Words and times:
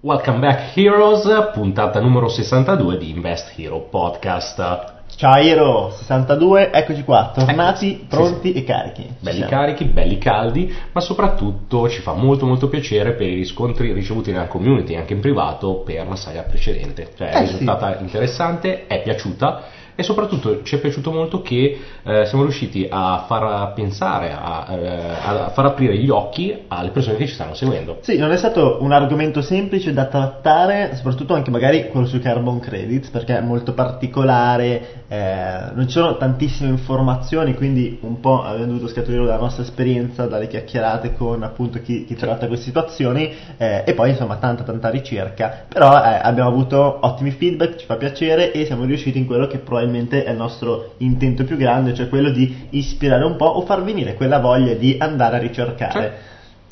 Welcome 0.00 0.38
back 0.38 0.76
Heroes, 0.76 1.50
puntata 1.52 2.00
numero 2.00 2.28
62 2.28 2.98
di 2.98 3.10
Invest 3.10 3.58
Hero 3.58 3.80
Podcast. 3.80 4.94
Ciao 5.16 5.34
Hero 5.34 5.90
62, 5.90 6.70
eccoci 6.70 7.02
qua, 7.02 7.32
tornati, 7.34 8.06
pronti 8.08 8.48
Sì, 8.48 8.52
sì. 8.52 8.58
e 8.58 8.64
carichi. 8.64 9.02
Ci 9.02 9.14
Belli 9.18 9.36
siamo. 9.38 9.50
carichi, 9.50 9.84
belli 9.86 10.18
caldi, 10.18 10.72
ma 10.92 11.00
soprattutto 11.00 11.88
ci 11.88 12.00
fa 12.00 12.12
molto 12.12 12.46
molto 12.46 12.68
piacere 12.68 13.14
per 13.14 13.26
i 13.26 13.34
riscontri 13.34 13.92
ricevuti 13.92 14.30
nella 14.30 14.46
community, 14.46 14.94
anche 14.94 15.14
in 15.14 15.20
privato, 15.20 15.78
per 15.84 16.06
la 16.06 16.14
saga 16.16 16.42
precedente. 16.42 17.10
Cioè 17.16 17.30
è 17.30 17.36
Eh, 17.38 17.40
risultata 17.40 17.98
interessante, 17.98 18.86
è 18.86 19.02
piaciuta 19.02 19.62
e 19.98 20.04
soprattutto 20.04 20.62
ci 20.62 20.76
è 20.76 20.78
piaciuto 20.78 21.10
molto 21.10 21.42
che 21.42 21.76
eh, 22.04 22.24
siamo 22.26 22.44
riusciti 22.44 22.86
a 22.88 23.24
far 23.26 23.72
pensare, 23.72 24.30
a, 24.30 24.66
eh, 24.70 24.86
a 25.24 25.50
far 25.52 25.66
aprire 25.66 25.96
gli 25.96 26.08
occhi 26.08 26.56
alle 26.68 26.90
persone 26.90 27.16
che 27.16 27.26
ci 27.26 27.34
stanno 27.34 27.54
seguendo. 27.54 27.98
Sì, 28.02 28.16
non 28.16 28.30
è 28.30 28.36
stato 28.36 28.78
un 28.80 28.92
argomento 28.92 29.42
semplice 29.42 29.92
da 29.92 30.04
trattare, 30.04 30.94
soprattutto 30.94 31.34
anche 31.34 31.50
magari 31.50 31.88
quello 31.88 32.06
sui 32.06 32.20
carbon 32.20 32.60
credits, 32.60 33.08
perché 33.08 33.38
è 33.38 33.40
molto 33.40 33.72
particolare, 33.72 35.02
eh, 35.08 35.72
non 35.74 35.86
ci 35.86 35.94
sono 35.94 36.16
tantissime 36.16 36.70
informazioni, 36.70 37.54
quindi 37.54 37.98
un 38.02 38.20
po' 38.20 38.44
abbiamo 38.44 38.66
dovuto 38.66 38.86
scaturire 38.86 39.24
dalla 39.24 39.40
nostra 39.40 39.64
esperienza, 39.64 40.26
dalle 40.26 40.46
chiacchierate 40.46 41.14
con 41.16 41.42
appunto 41.42 41.80
chi, 41.80 42.04
chi 42.04 42.14
tratta 42.14 42.46
queste 42.46 42.66
situazioni, 42.66 43.34
eh, 43.56 43.82
e 43.84 43.94
poi 43.94 44.10
insomma 44.10 44.36
tanta 44.36 44.62
tanta 44.62 44.90
ricerca, 44.90 45.64
però 45.66 45.90
eh, 46.04 46.20
abbiamo 46.22 46.50
avuto 46.50 46.98
ottimi 47.00 47.32
feedback, 47.32 47.78
ci 47.78 47.84
fa 47.84 47.96
piacere 47.96 48.52
e 48.52 48.64
siamo 48.64 48.84
riusciti 48.84 49.18
in 49.18 49.26
quello 49.26 49.48
che 49.48 49.58
probabilmente 49.58 49.86
è 49.94 50.30
il 50.30 50.36
nostro 50.36 50.94
intento 50.98 51.44
più 51.44 51.56
grande, 51.56 51.94
cioè 51.94 52.08
quello 52.08 52.30
di 52.30 52.68
ispirare 52.70 53.24
un 53.24 53.36
po' 53.36 53.46
o 53.46 53.62
far 53.62 53.82
venire 53.82 54.14
quella 54.14 54.38
voglia 54.38 54.74
di 54.74 54.96
andare 54.98 55.36
a 55.36 55.40
ricercare. 55.40 56.18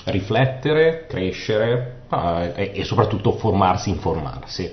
riflettere, 0.07 1.07
crescere 1.09 2.03
ah, 2.09 2.45
e, 2.55 2.73
e 2.75 2.85
soprattutto 2.85 3.33
formarsi, 3.33 3.91
informarsi. 3.91 4.71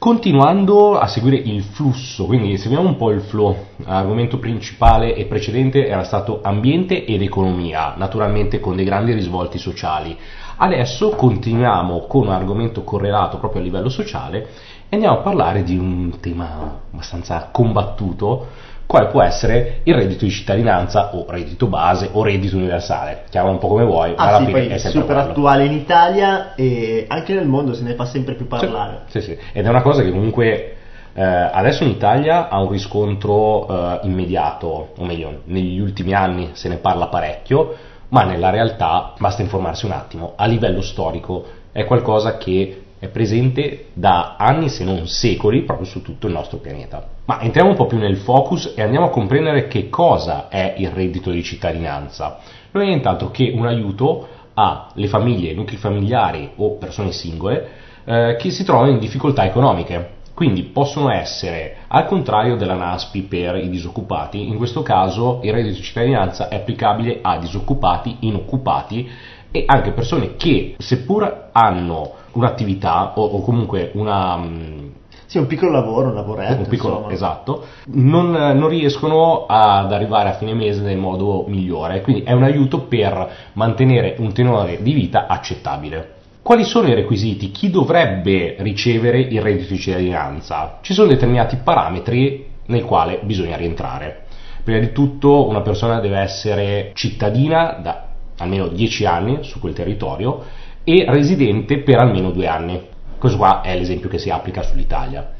Continuando 0.00 0.98
a 0.98 1.06
seguire 1.06 1.36
il 1.36 1.62
flusso, 1.62 2.24
quindi 2.24 2.56
seguiamo 2.56 2.88
un 2.88 2.96
po' 2.96 3.10
il 3.10 3.20
flow, 3.20 3.54
l'argomento 3.84 4.38
principale 4.38 5.14
e 5.14 5.26
precedente 5.26 5.86
era 5.86 6.04
stato 6.04 6.40
ambiente 6.42 7.04
ed 7.04 7.20
economia, 7.20 7.92
naturalmente 7.98 8.60
con 8.60 8.76
dei 8.76 8.86
grandi 8.86 9.12
risvolti 9.12 9.58
sociali. 9.58 10.16
Adesso 10.56 11.10
continuiamo 11.10 12.06
con 12.06 12.28
un 12.28 12.32
argomento 12.32 12.82
correlato 12.82 13.36
proprio 13.36 13.60
a 13.60 13.64
livello 13.64 13.90
sociale 13.90 14.48
e 14.90 14.96
andiamo 14.96 15.18
a 15.18 15.22
parlare 15.22 15.62
di 15.62 15.78
un 15.78 16.18
tema 16.20 16.80
abbastanza 16.92 17.48
combattuto, 17.52 18.48
quale 18.86 19.06
può 19.06 19.22
essere 19.22 19.82
il 19.84 19.94
reddito 19.94 20.24
di 20.24 20.32
cittadinanza 20.32 21.14
o 21.14 21.24
reddito 21.28 21.68
base 21.68 22.08
o 22.10 22.24
reddito 22.24 22.56
universale, 22.56 23.22
chiamala 23.30 23.52
un 23.52 23.60
po' 23.60 23.68
come 23.68 23.84
vuoi, 23.84 24.14
ma 24.16 24.24
Ah 24.24 24.26
alla 24.34 24.38
sì, 24.38 24.46
fine 24.46 24.66
è 24.68 24.78
super 24.78 25.04
quello. 25.04 25.20
attuale 25.20 25.64
in 25.66 25.72
Italia 25.72 26.56
e 26.56 27.04
anche 27.06 27.34
nel 27.34 27.46
mondo 27.46 27.72
se 27.72 27.84
ne 27.84 27.94
fa 27.94 28.04
sempre 28.04 28.34
più 28.34 28.48
parlare. 28.48 29.02
Sì, 29.06 29.20
sì, 29.20 29.38
ed 29.52 29.64
è 29.64 29.68
una 29.68 29.82
cosa 29.82 30.02
che 30.02 30.10
comunque 30.10 30.74
eh, 31.14 31.22
adesso 31.22 31.84
in 31.84 31.90
Italia 31.90 32.48
ha 32.48 32.60
un 32.60 32.68
riscontro 32.68 33.68
eh, 33.68 34.00
immediato, 34.08 34.88
o 34.96 35.04
meglio, 35.04 35.42
negli 35.44 35.78
ultimi 35.78 36.12
anni 36.12 36.50
se 36.54 36.68
ne 36.68 36.78
parla 36.78 37.06
parecchio, 37.06 37.76
ma 38.08 38.24
nella 38.24 38.50
realtà 38.50 39.12
basta 39.18 39.40
informarsi 39.40 39.86
un 39.86 39.92
attimo, 39.92 40.32
a 40.34 40.46
livello 40.46 40.80
storico 40.82 41.44
è 41.70 41.84
qualcosa 41.84 42.38
che 42.38 42.82
è 43.00 43.08
presente 43.08 43.86
da 43.94 44.36
anni 44.36 44.68
se 44.68 44.84
non 44.84 45.06
secoli 45.06 45.62
proprio 45.62 45.86
su 45.86 46.02
tutto 46.02 46.26
il 46.26 46.34
nostro 46.34 46.58
pianeta. 46.58 47.04
Ma 47.24 47.40
entriamo 47.40 47.70
un 47.70 47.76
po' 47.76 47.86
più 47.86 47.96
nel 47.96 48.18
focus 48.18 48.74
e 48.76 48.82
andiamo 48.82 49.06
a 49.06 49.10
comprendere 49.10 49.68
che 49.68 49.88
cosa 49.88 50.48
è 50.48 50.74
il 50.76 50.90
reddito 50.90 51.30
di 51.30 51.42
cittadinanza. 51.42 52.38
Non 52.72 52.82
è 52.82 52.86
nient'altro 52.86 53.30
che 53.30 53.52
un 53.56 53.66
aiuto 53.66 54.28
alle 54.52 55.08
famiglie, 55.08 55.54
nuclei 55.54 55.78
familiari 55.78 56.50
o 56.56 56.76
persone 56.76 57.12
singole 57.12 57.68
eh, 58.04 58.36
che 58.38 58.50
si 58.50 58.64
trovano 58.64 58.90
in 58.90 58.98
difficoltà 58.98 59.46
economiche. 59.46 60.18
Quindi 60.34 60.64
possono 60.64 61.10
essere, 61.10 61.76
al 61.88 62.06
contrario 62.06 62.56
della 62.56 62.74
NASPI 62.74 63.22
per 63.22 63.56
i 63.56 63.70
disoccupati, 63.70 64.46
in 64.46 64.56
questo 64.56 64.82
caso 64.82 65.40
il 65.42 65.52
reddito 65.52 65.76
di 65.76 65.82
cittadinanza 65.82 66.48
è 66.48 66.56
applicabile 66.56 67.18
a 67.22 67.38
disoccupati, 67.38 68.18
inoccupati 68.20 69.08
e 69.50 69.64
anche 69.66 69.92
persone 69.92 70.36
che, 70.36 70.74
seppur 70.78 71.48
hanno 71.52 72.19
un'attività 72.32 73.12
o, 73.16 73.24
o 73.24 73.40
comunque 73.42 73.90
una, 73.94 74.36
mm, 74.36 74.88
Sì, 75.26 75.38
un 75.38 75.46
piccolo 75.46 75.70
lavoro, 75.70 76.08
un 76.08 76.14
lavoretto. 76.14 76.62
un 76.62 76.68
piccolo, 76.68 76.94
insomma. 76.96 77.12
esatto, 77.12 77.64
non, 77.86 78.30
non 78.30 78.68
riescono 78.68 79.46
ad 79.46 79.92
arrivare 79.92 80.28
a 80.30 80.32
fine 80.32 80.54
mese 80.54 80.80
nel 80.82 80.98
modo 80.98 81.44
migliore, 81.46 82.00
quindi 82.02 82.22
è 82.22 82.32
un 82.32 82.42
aiuto 82.42 82.80
per 82.82 83.30
mantenere 83.54 84.16
un 84.18 84.32
tenore 84.32 84.82
di 84.82 84.92
vita 84.92 85.26
accettabile. 85.26 86.14
Quali 86.42 86.64
sono 86.64 86.88
i 86.88 86.94
requisiti? 86.94 87.50
Chi 87.50 87.70
dovrebbe 87.70 88.56
ricevere 88.60 89.20
il 89.20 89.40
reddito 89.40 89.74
di 89.74 89.78
cittadinanza? 89.78 90.78
Ci 90.80 90.94
sono 90.94 91.08
determinati 91.08 91.56
parametri 91.62 92.46
nel 92.66 92.84
quale 92.84 93.20
bisogna 93.22 93.56
rientrare. 93.56 94.24
Prima 94.64 94.78
di 94.78 94.90
tutto 94.92 95.46
una 95.46 95.60
persona 95.60 96.00
deve 96.00 96.18
essere 96.18 96.90
cittadina 96.94 97.78
da 97.82 98.04
almeno 98.38 98.68
10 98.68 99.04
anni 99.04 99.38
su 99.42 99.60
quel 99.60 99.74
territorio 99.74 100.42
e 100.90 101.04
residente 101.08 101.78
per 101.78 101.98
almeno 101.98 102.30
due 102.30 102.48
anni. 102.48 102.80
Questo 103.16 103.38
qua 103.38 103.60
è 103.60 103.76
l'esempio 103.76 104.08
che 104.08 104.18
si 104.18 104.30
applica 104.30 104.62
sull'Italia. 104.62 105.32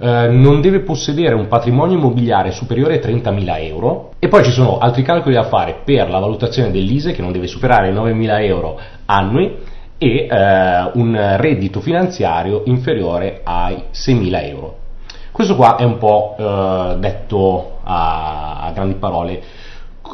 Eh, 0.00 0.28
non 0.28 0.60
deve 0.60 0.80
possedere 0.80 1.34
un 1.34 1.48
patrimonio 1.48 1.96
immobiliare 1.96 2.52
superiore 2.52 3.00
ai 3.00 3.14
30.000 3.14 3.64
euro 3.64 4.12
e 4.20 4.28
poi 4.28 4.44
ci 4.44 4.52
sono 4.52 4.78
altri 4.78 5.02
calcoli 5.02 5.34
da 5.34 5.42
fare 5.44 5.80
per 5.84 6.08
la 6.08 6.20
valutazione 6.20 6.70
dell'ISE 6.70 7.12
che 7.12 7.22
non 7.22 7.32
deve 7.32 7.48
superare 7.48 7.88
i 7.88 7.92
9.000 7.92 8.42
euro 8.44 8.78
annui 9.06 9.56
e 9.98 10.26
eh, 10.30 10.90
un 10.94 11.34
reddito 11.38 11.80
finanziario 11.80 12.62
inferiore 12.66 13.40
ai 13.42 13.84
6.000 13.92 14.44
euro. 14.44 14.76
Questo 15.32 15.56
qua 15.56 15.74
è 15.74 15.82
un 15.82 15.98
po' 15.98 16.36
eh, 16.38 16.96
detto 16.98 17.78
a, 17.82 18.60
a 18.60 18.70
grandi 18.70 18.94
parole 18.94 19.42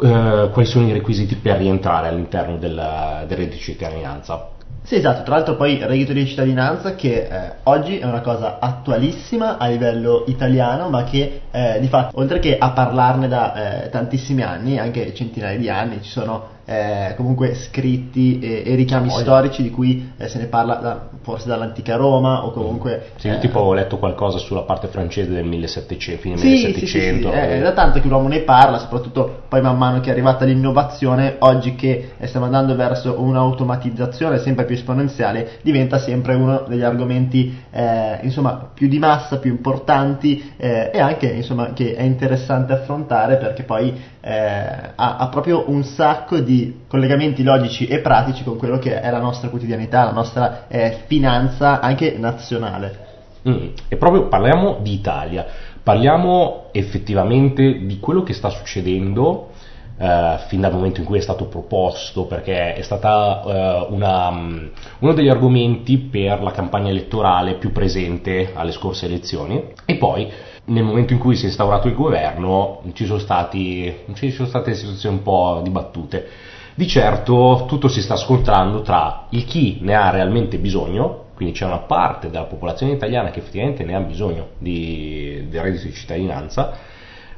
eh, 0.03 0.50
quali 0.53 0.66
sono 0.66 0.87
i 0.88 0.93
requisiti 0.93 1.37
per 1.37 1.59
rientrare 1.59 2.09
all'interno 2.09 2.56
del, 2.56 3.25
del 3.27 3.37
reddito 3.37 3.56
di 3.56 3.60
cittadinanza. 3.60 4.49
Sì, 4.82 4.97
esatto, 4.97 5.22
tra 5.22 5.37
l'altro 5.37 5.56
poi 5.56 5.77
il 5.77 5.87
reddito 5.87 6.12
di 6.12 6.27
cittadinanza 6.27 6.94
che 6.94 7.27
eh, 7.27 7.53
oggi 7.62 7.99
è 7.99 8.05
una 8.05 8.21
cosa 8.21 8.59
attualissima 8.60 9.56
a 9.56 9.69
livello 9.69 10.25
italiano, 10.27 10.91
ma 10.91 11.05
che 11.05 11.41
eh, 11.50 11.78
di 11.81 11.88
fatto, 11.88 12.19
oltre 12.19 12.38
che 12.38 12.59
a 12.59 12.71
parlarne 12.72 13.27
da 13.27 13.84
eh, 13.84 13.88
tantissimi 13.88 14.43
anni, 14.43 14.78
anche 14.78 15.15
centinaia 15.15 15.56
di 15.56 15.71
anni, 15.71 16.03
ci 16.03 16.11
sono 16.11 16.53
eh, 16.64 17.14
comunque 17.16 17.54
scritti 17.54 18.38
e, 18.38 18.62
e 18.64 18.75
richiami 18.75 19.08
Voglia. 19.08 19.22
storici 19.22 19.62
di 19.62 19.70
cui 19.70 20.12
eh, 20.16 20.28
se 20.28 20.38
ne 20.38 20.47
parla 20.47 20.75
da- 20.76 21.08
forse 21.22 21.48
dall'antica 21.48 21.97
Roma 21.97 22.44
o 22.44 22.50
comunque... 22.52 23.12
Sì, 23.16 23.28
io 23.28 23.34
eh, 23.34 23.38
tipo 23.38 23.60
ho 23.60 23.72
letto 23.75 23.98
qualcosa 23.98 24.38
sulla 24.38 24.62
parte 24.62 24.88
francese 24.88 25.30
del 25.30 25.44
1700, 25.44 26.20
fine 26.20 26.36
Sì, 26.36 26.56
sì, 26.56 26.66
1700. 26.66 26.86
sì, 26.86 27.34
sì, 27.34 27.41
eh, 27.41 27.48
È, 27.48 27.58
è 27.58 27.62
da 27.62 27.72
tanto 27.72 28.00
che 28.00 28.08
l'uomo 28.08 28.28
ne 28.28 28.41
parla, 28.41 28.78
soprattutto 28.78 29.42
poi 29.48 29.60
man 29.60 29.76
mano 29.76 30.00
che 30.00 30.08
è 30.08 30.12
arrivata 30.12 30.44
l'innovazione, 30.44 31.36
oggi 31.41 31.75
che 31.75 32.12
eh, 32.16 32.26
stiamo 32.26 32.47
andando 32.47 32.75
verso 32.75 33.20
un'automatizzazione 33.20 34.38
sempre 34.38 34.64
più 34.64 34.75
esponenziale, 34.75 35.58
diventa 35.62 35.98
sempre 35.98 36.34
uno 36.34 36.64
degli 36.69 36.82
argomenti 36.82 37.56
eh, 37.70 38.19
insomma, 38.22 38.70
più 38.72 38.88
di 38.88 38.98
massa, 38.98 39.38
più 39.38 39.50
importanti 39.50 40.52
eh, 40.56 40.91
e 40.92 41.00
anche 41.00 41.26
insomma, 41.26 41.72
che 41.72 41.94
è 41.94 42.02
interessante 42.02 42.72
affrontare 42.72 43.36
perché 43.36 43.62
poi 43.62 44.12
eh, 44.27 44.93
ha, 44.97 45.17
ha 45.19 45.29
proprio 45.29 45.65
un 45.69 45.85
sacco 45.85 46.39
di 46.41 46.85
collegamenti 46.89 47.43
logici 47.43 47.87
e 47.87 47.99
pratici 47.99 48.43
con 48.43 48.57
quello 48.57 48.79
che 48.79 48.99
è 48.99 49.11
la 49.11 49.21
nostra 49.21 49.51
quotidianità, 49.51 50.05
la 50.05 50.12
nostra 50.12 50.67
eh, 50.67 51.03
finanza 51.07 51.81
anche 51.81 52.17
nazionale. 52.17 53.03
Mm, 53.47 53.67
E 53.87 53.97
proprio 53.99 54.29
parliamo 54.29 54.79
di 54.81 54.95
Italia, 54.95 55.45
parliamo 55.83 56.69
effettivamente 56.73 57.85
di 57.85 58.01
quello 58.01 58.23
che 58.23 58.33
sta 58.33 58.49
succedendo 58.49 59.50
eh, 59.99 60.37
fin 60.49 60.62
dal 60.62 60.73
momento 60.73 61.00
in 61.00 61.06
cui 61.06 61.19
è 61.19 61.20
stato 61.20 61.44
proposto, 61.44 62.25
perché 62.25 62.73
è 62.73 62.81
stata 62.81 63.43
eh, 63.44 63.94
mm, 63.94 64.67
uno 65.00 65.12
degli 65.12 65.29
argomenti 65.29 65.99
per 65.99 66.41
la 66.43 66.50
campagna 66.53 66.88
elettorale 66.88 67.56
più 67.56 67.73
presente 67.73 68.53
alle 68.55 68.73
scorse 68.73 69.05
elezioni 69.05 69.62
e 69.85 69.97
poi 69.97 70.32
nel 70.66 70.82
momento 70.82 71.12
in 71.12 71.19
cui 71.19 71.37
si 71.37 71.44
è 71.44 71.46
instaurato 71.49 71.88
il 71.88 71.94
governo 71.94 72.81
ci 72.93 73.05
sono, 73.05 73.19
stati, 73.19 73.94
ci 74.14 74.31
sono 74.31 74.49
state 74.49 74.75
situazioni 74.75 75.16
un 75.16 75.22
po' 75.22 75.61
dibattute. 75.62 76.26
Di 76.75 76.87
certo 76.88 77.64
tutto 77.69 77.88
si 77.88 78.00
sta 78.00 78.16
scontrando 78.16 78.81
tra 78.81 79.26
il 79.31 79.44
chi 79.44 79.78
ne 79.81 79.94
ha 79.94 80.11
realmente 80.11 80.58
bisogno, 80.58 81.26
quindi 81.34 81.55
c'è 81.55 81.66
una 81.66 81.81
parte 81.81 82.31
della 82.31 82.44
popolazione 82.44 82.93
italiana 82.93 83.31
che 83.31 83.40
effettivamente 83.40 83.84
ne 83.84 83.94
ha 83.94 84.00
bisogno 84.00 84.49
di, 84.58 85.46
del 85.49 85.61
reddito 85.61 85.87
di 85.87 85.93
cittadinanza, 85.93 86.72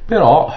però 0.06 0.50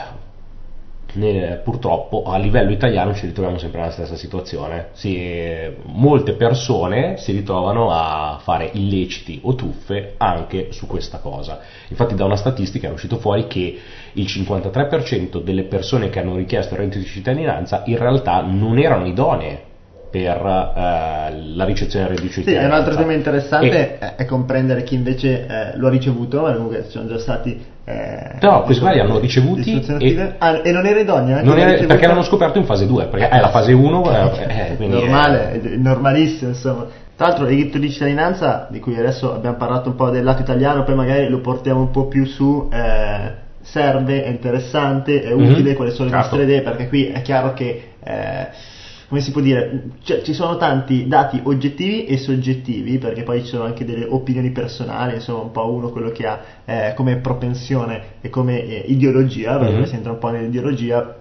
ne- 1.14 1.60
purtroppo 1.64 2.24
a 2.24 2.38
livello 2.38 2.72
italiano 2.72 3.14
ci 3.14 3.26
ritroviamo 3.26 3.58
sempre 3.58 3.80
nella 3.80 3.92
stessa 3.92 4.16
situazione. 4.16 4.88
Si- 4.92 5.72
molte 5.84 6.34
persone 6.34 7.18
si 7.18 7.32
ritrovano 7.32 7.92
a 7.92 8.40
fare 8.42 8.70
illeciti 8.74 9.40
o 9.44 9.56
truffe 9.56 10.14
anche 10.18 10.68
su 10.72 10.88
questa 10.88 11.20
cosa. 11.20 11.60
Infatti 11.88 12.16
da 12.16 12.26
una 12.26 12.36
statistica 12.36 12.88
è 12.88 12.92
uscito 12.92 13.18
fuori 13.18 13.48
che 13.48 13.78
il 14.14 14.26
53% 14.26 15.42
delle 15.42 15.64
persone 15.64 16.10
che 16.10 16.20
hanno 16.20 16.36
richiesto 16.36 16.74
il 16.74 16.80
reddito 16.82 17.00
di 17.00 17.06
cittadinanza 17.06 17.84
in 17.86 17.98
realtà 17.98 18.42
non 18.42 18.78
erano 18.78 19.06
idonee 19.06 19.68
per 20.10 20.38
eh, 20.38 21.54
la 21.54 21.66
ricezione 21.66 22.08
del 22.08 22.18
reddito 22.18 22.42
Sì, 22.42 22.52
è 22.52 22.66
un 22.66 22.72
altro 22.72 22.96
tema 22.96 23.14
interessante 23.14 23.98
e... 24.00 24.16
è 24.16 24.26
comprendere 24.26 24.82
chi 24.84 24.96
invece 24.96 25.46
eh, 25.46 25.78
lo 25.78 25.88
ha 25.88 25.90
ricevuto, 25.90 26.42
ma 26.42 26.54
comunque 26.54 26.84
ci 26.86 26.92
sono 26.92 27.08
già 27.08 27.20
stati 27.20 27.64
eh, 27.90 28.36
però 28.40 28.62
questi 28.62 28.84
qua 28.84 28.92
li 28.92 29.00
hanno 29.00 29.18
ricevuti 29.18 29.84
e, 30.00 30.36
ah, 30.38 30.62
e, 30.64 30.72
non 30.72 30.86
era 30.86 31.00
idonea? 31.00 31.42
Non 31.42 31.58
era, 31.58 31.86
perché 31.88 32.06
l'hanno 32.06 32.22
scoperto 32.22 32.60
in 32.60 32.66
fase 32.66 32.86
2 32.86 33.08
perché 33.08 33.30
è 33.30 33.40
la 33.40 33.50
fase 33.50 33.74
1 33.74 34.12
eh, 34.12 34.76
eh 34.78 34.88
normale, 34.88 35.60
è... 35.60 35.76
normalissimo 35.76 36.52
insomma 36.52 36.86
tra 37.16 37.28
l'altro 37.28 37.48
il 37.48 37.56
diritto 37.56 37.80
di 37.80 37.90
cittadinanza 37.90 38.68
di 38.70 38.80
cui 38.80 38.96
adesso 38.96 39.34
abbiamo 39.34 39.58
parlato 39.58 39.90
un 39.90 39.96
po' 39.96 40.12
del 40.12 40.24
lato 40.24 40.44
italiano 40.44 40.84
poi 40.84 40.94
magari 40.94 41.28
lo 41.30 41.40
portiamo 41.40 41.80
un 41.80 41.90
po' 41.90 42.06
più 42.06 42.26
su 42.26 42.70
eh, 42.72 43.48
serve, 43.62 44.24
è 44.24 44.30
interessante, 44.30 45.22
è 45.22 45.32
utile, 45.32 45.62
mm-hmm. 45.62 45.76
quali 45.76 45.92
sono 45.92 46.10
le 46.10 46.16
certo. 46.16 46.36
nostre 46.36 46.44
idee 46.44 46.62
perché 46.62 46.88
qui 46.88 47.08
è 47.08 47.22
chiaro 47.22 47.54
che 47.54 47.90
eh, 48.04 48.48
come 49.10 49.22
si 49.22 49.32
può 49.32 49.42
dire, 49.42 49.86
cioè, 50.04 50.22
ci 50.22 50.34
sono 50.34 50.56
tanti 50.58 51.08
dati 51.08 51.42
oggettivi 51.44 52.06
e 52.06 52.18
soggettivi, 52.18 53.00
perché 53.00 53.24
poi 53.24 53.42
ci 53.42 53.48
sono 53.48 53.64
anche 53.64 53.84
delle 53.84 54.06
opinioni 54.08 54.52
personali, 54.52 55.16
insomma, 55.16 55.42
un 55.42 55.52
po' 55.52 55.68
uno 55.68 55.90
quello 55.90 56.12
che 56.12 56.28
ha 56.28 56.40
eh, 56.64 56.94
come 56.96 57.18
propensione 57.18 58.04
e 58.22 58.30
come 58.30 58.64
eh, 58.64 58.84
ideologia, 58.86 59.58
perché 59.58 59.74
mm-hmm. 59.74 59.84
si 59.84 59.96
entra 59.96 60.12
un 60.12 60.20
po' 60.20 60.30
nell'ideologia, 60.30 61.16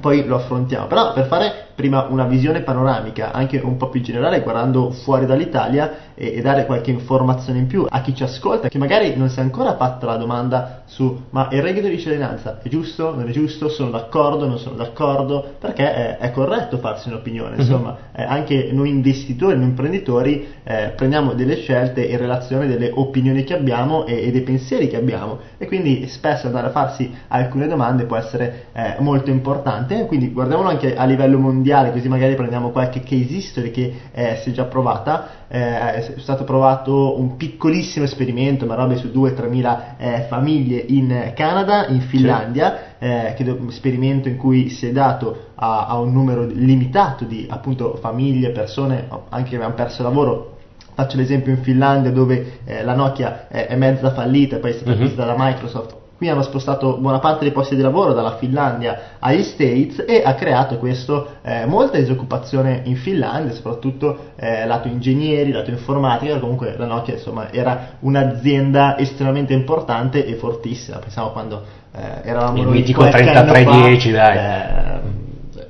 poi 0.00 0.24
lo 0.24 0.36
affrontiamo. 0.36 0.86
Però 0.86 1.12
per 1.12 1.26
fare 1.26 1.66
prima 1.74 2.06
una 2.08 2.24
visione 2.24 2.60
panoramica, 2.60 3.32
anche 3.32 3.58
un 3.58 3.76
po' 3.76 3.88
più 3.88 4.00
generale, 4.00 4.40
guardando 4.42 4.90
fuori 4.90 5.26
dall'Italia 5.26 6.12
e, 6.14 6.34
e, 6.36 6.40
dare 6.40 6.66
qualche 6.66 6.90
informazione 6.90 7.58
in 7.58 7.66
più 7.66 7.86
a 7.88 8.00
chi 8.00 8.14
ci 8.14 8.22
ascolta, 8.22 8.68
che 8.68 8.78
magari 8.78 9.16
non 9.16 9.28
si 9.28 9.38
è 9.38 9.42
ancora 9.42 9.76
fatta 9.76 10.06
la 10.06 10.16
domanda 10.16 10.82
su 10.86 11.24
ma 11.30 11.48
il 11.50 11.62
reddito 11.62 11.88
di 11.88 11.98
cittadinanza 11.98 12.60
è 12.62 12.68
giusto, 12.68 13.14
non 13.14 13.28
è 13.28 13.32
giusto, 13.32 13.68
sono 13.68 13.90
d'accordo, 13.90 14.46
non 14.46 14.58
sono 14.58 14.76
d'accordo, 14.76 15.54
perché 15.58 15.92
è, 15.92 16.18
è 16.18 16.30
corretto 16.30 16.78
farsi 16.78 17.08
un'opinione, 17.08 17.54
mhm. 17.54 17.60
insomma, 17.60 17.96
eh, 18.12 18.22
anche 18.22 18.70
noi 18.72 18.90
investitori, 18.90 19.56
noi 19.56 19.68
imprenditori 19.68 20.46
eh, 20.64 20.92
prendiamo 20.94 21.32
delle 21.34 21.56
scelte 21.56 22.04
in 22.04 22.18
relazione 22.18 22.66
delle 22.66 22.90
opinioni 22.94 23.44
che 23.44 23.54
abbiamo 23.54 24.06
e, 24.06 24.26
e, 24.26 24.30
dei 24.30 24.42
pensieri 24.42 24.88
che 24.88 24.96
abbiamo. 24.96 25.38
E 25.58 25.66
quindi 25.66 26.06
spesso 26.08 26.46
andare 26.46 26.68
a 26.68 26.70
farsi 26.70 27.12
alcune 27.28 27.66
domande 27.66 28.04
può 28.04 28.16
essere 28.16 28.66
eh, 28.72 28.96
molto 28.98 29.30
importante, 29.30 30.06
quindi 30.06 30.30
guardiamolo 30.30 30.68
anche 30.68 30.94
a 30.96 31.04
livello 31.04 31.38
mondiale 31.38 31.71
mondiale, 31.72 31.92
così 31.92 32.08
magari 32.08 32.34
prendiamo 32.34 32.70
qualche 32.70 33.00
case 33.00 33.32
history 33.32 33.70
che 33.70 33.94
eh, 34.12 34.36
si 34.42 34.50
è 34.50 34.52
già 34.52 34.64
provata. 34.64 35.40
Eh, 35.48 35.94
è 35.94 36.14
stato 36.18 36.44
provato 36.44 37.18
un 37.18 37.36
piccolissimo 37.36 38.04
esperimento, 38.04 38.66
ma 38.66 38.74
robe 38.74 38.96
su 38.96 39.08
2-3 39.08 39.48
mila 39.48 39.96
eh, 39.96 40.26
famiglie 40.28 40.84
in 40.88 41.32
Canada, 41.34 41.86
in 41.86 42.00
Finlandia. 42.02 42.90
Eh, 42.98 43.34
che 43.36 43.42
un 43.42 43.68
esperimento 43.68 44.28
in 44.28 44.36
cui 44.36 44.68
si 44.68 44.86
è 44.86 44.92
dato 44.92 45.48
a, 45.56 45.86
a 45.86 45.98
un 45.98 46.12
numero 46.12 46.44
limitato 46.44 47.24
di 47.24 47.46
appunto 47.48 47.96
famiglie, 47.96 48.50
persone 48.50 49.08
anche 49.28 49.50
che 49.50 49.56
avevano 49.56 49.74
perso 49.74 50.02
il 50.02 50.08
lavoro 50.08 50.50
Faccio 50.94 51.16
l'esempio 51.16 51.50
in 51.50 51.62
Finlandia 51.62 52.10
dove 52.10 52.58
eh, 52.66 52.84
la 52.84 52.94
Nokia 52.94 53.48
è, 53.48 53.66
è, 53.66 53.76
mezza 53.76 54.12
fallita 54.12 54.56
e 54.56 54.58
poi 54.58 54.70
è 54.70 54.74
stata 54.74 54.90
uh-huh. 54.90 54.98
vista 54.98 55.24
da 55.24 55.34
Microsoft 55.38 55.96
qui 56.22 56.28
hanno 56.28 56.42
spostato 56.42 56.98
buona 56.98 57.18
parte 57.18 57.42
dei 57.42 57.52
posti 57.52 57.74
di 57.74 57.82
lavoro 57.82 58.12
dalla 58.12 58.36
Finlandia 58.36 59.16
agli 59.18 59.42
States 59.42 60.04
e 60.06 60.22
ha 60.24 60.34
creato 60.34 60.76
questo 60.76 61.38
eh, 61.42 61.66
molta 61.66 61.98
disoccupazione 61.98 62.82
in 62.84 62.94
Finlandia, 62.94 63.52
soprattutto 63.52 64.30
eh, 64.36 64.64
lato 64.64 64.86
ingegneri, 64.86 65.50
lato 65.50 65.70
informatica, 65.70 66.38
comunque 66.38 66.76
la 66.78 66.86
Nokia 66.86 67.14
insomma 67.14 67.50
era 67.50 67.96
un'azienda 67.98 68.96
estremamente 68.98 69.52
importante 69.52 70.24
e 70.24 70.34
fortissima, 70.34 70.98
pensiamo 70.98 71.30
quando 71.30 71.64
eh, 71.92 72.28
eravamo 72.28 72.58
il 72.58 72.68
mitico 72.68 73.02
3310 73.02 74.10
dai. 74.12 75.01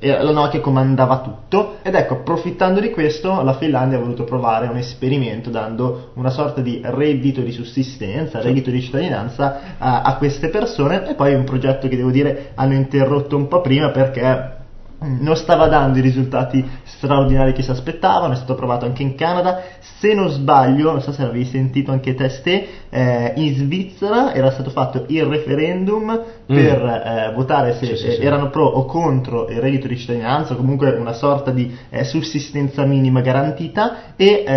La 0.05 0.31
Nokia 0.31 0.59
comandava 0.59 1.19
tutto. 1.19 1.77
Ed 1.81 1.95
ecco 1.95 2.15
approfittando 2.15 2.79
di 2.79 2.89
questo 2.91 3.41
la 3.41 3.53
Finlandia 3.53 3.97
ha 3.97 4.01
voluto 4.01 4.23
provare 4.23 4.67
un 4.67 4.77
esperimento 4.77 5.49
dando 5.49 6.11
una 6.15 6.29
sorta 6.29 6.61
di 6.61 6.81
reddito 6.83 7.41
di 7.41 7.51
sussistenza, 7.51 8.41
reddito 8.41 8.69
di 8.69 8.81
cittadinanza 8.81 9.77
a, 9.77 10.01
a 10.01 10.17
queste 10.17 10.49
persone. 10.49 11.07
E 11.09 11.15
poi 11.15 11.33
un 11.33 11.45
progetto 11.45 11.87
che 11.87 11.95
devo 11.95 12.11
dire 12.11 12.51
hanno 12.55 12.73
interrotto 12.73 13.35
un 13.35 13.47
po' 13.47 13.61
prima 13.61 13.89
perché 13.89 14.61
non 15.03 15.35
stava 15.35 15.67
dando 15.67 15.97
i 15.97 16.01
risultati 16.01 16.65
straordinari 16.83 17.53
che 17.53 17.61
si 17.61 17.71
aspettavano, 17.71 18.33
è 18.33 18.35
stato 18.37 18.55
provato 18.55 18.85
anche 18.85 19.03
in 19.03 19.15
Canada, 19.15 19.61
se 19.79 20.13
non 20.13 20.29
sbaglio, 20.29 20.91
non 20.91 21.01
so 21.01 21.11
se 21.11 21.23
avevi 21.23 21.45
sentito 21.45 21.91
anche 21.91 22.13
te 22.15 22.29
ste, 22.29 22.67
eh, 22.89 23.33
in 23.35 23.53
Svizzera 23.55 24.33
era 24.33 24.51
stato 24.51 24.69
fatto 24.69 25.05
il 25.07 25.25
referendum 25.25 26.21
mm. 26.51 26.55
per 26.55 26.83
eh, 26.83 27.31
votare 27.33 27.73
se 27.73 27.85
sì, 27.85 27.95
sì, 27.95 28.11
sì. 28.11 28.21
erano 28.21 28.49
pro 28.49 28.65
o 28.65 28.85
contro 28.85 29.47
il 29.47 29.59
reddito 29.59 29.87
di 29.87 29.97
cittadinanza, 29.97 30.53
o 30.53 30.57
comunque 30.57 30.91
una 30.91 31.13
sorta 31.13 31.51
di 31.51 31.75
eh, 31.89 32.03
sussistenza 32.03 32.83
minima 32.85 33.21
garantita 33.21 34.15
e 34.15 34.43
eh, 34.45 34.53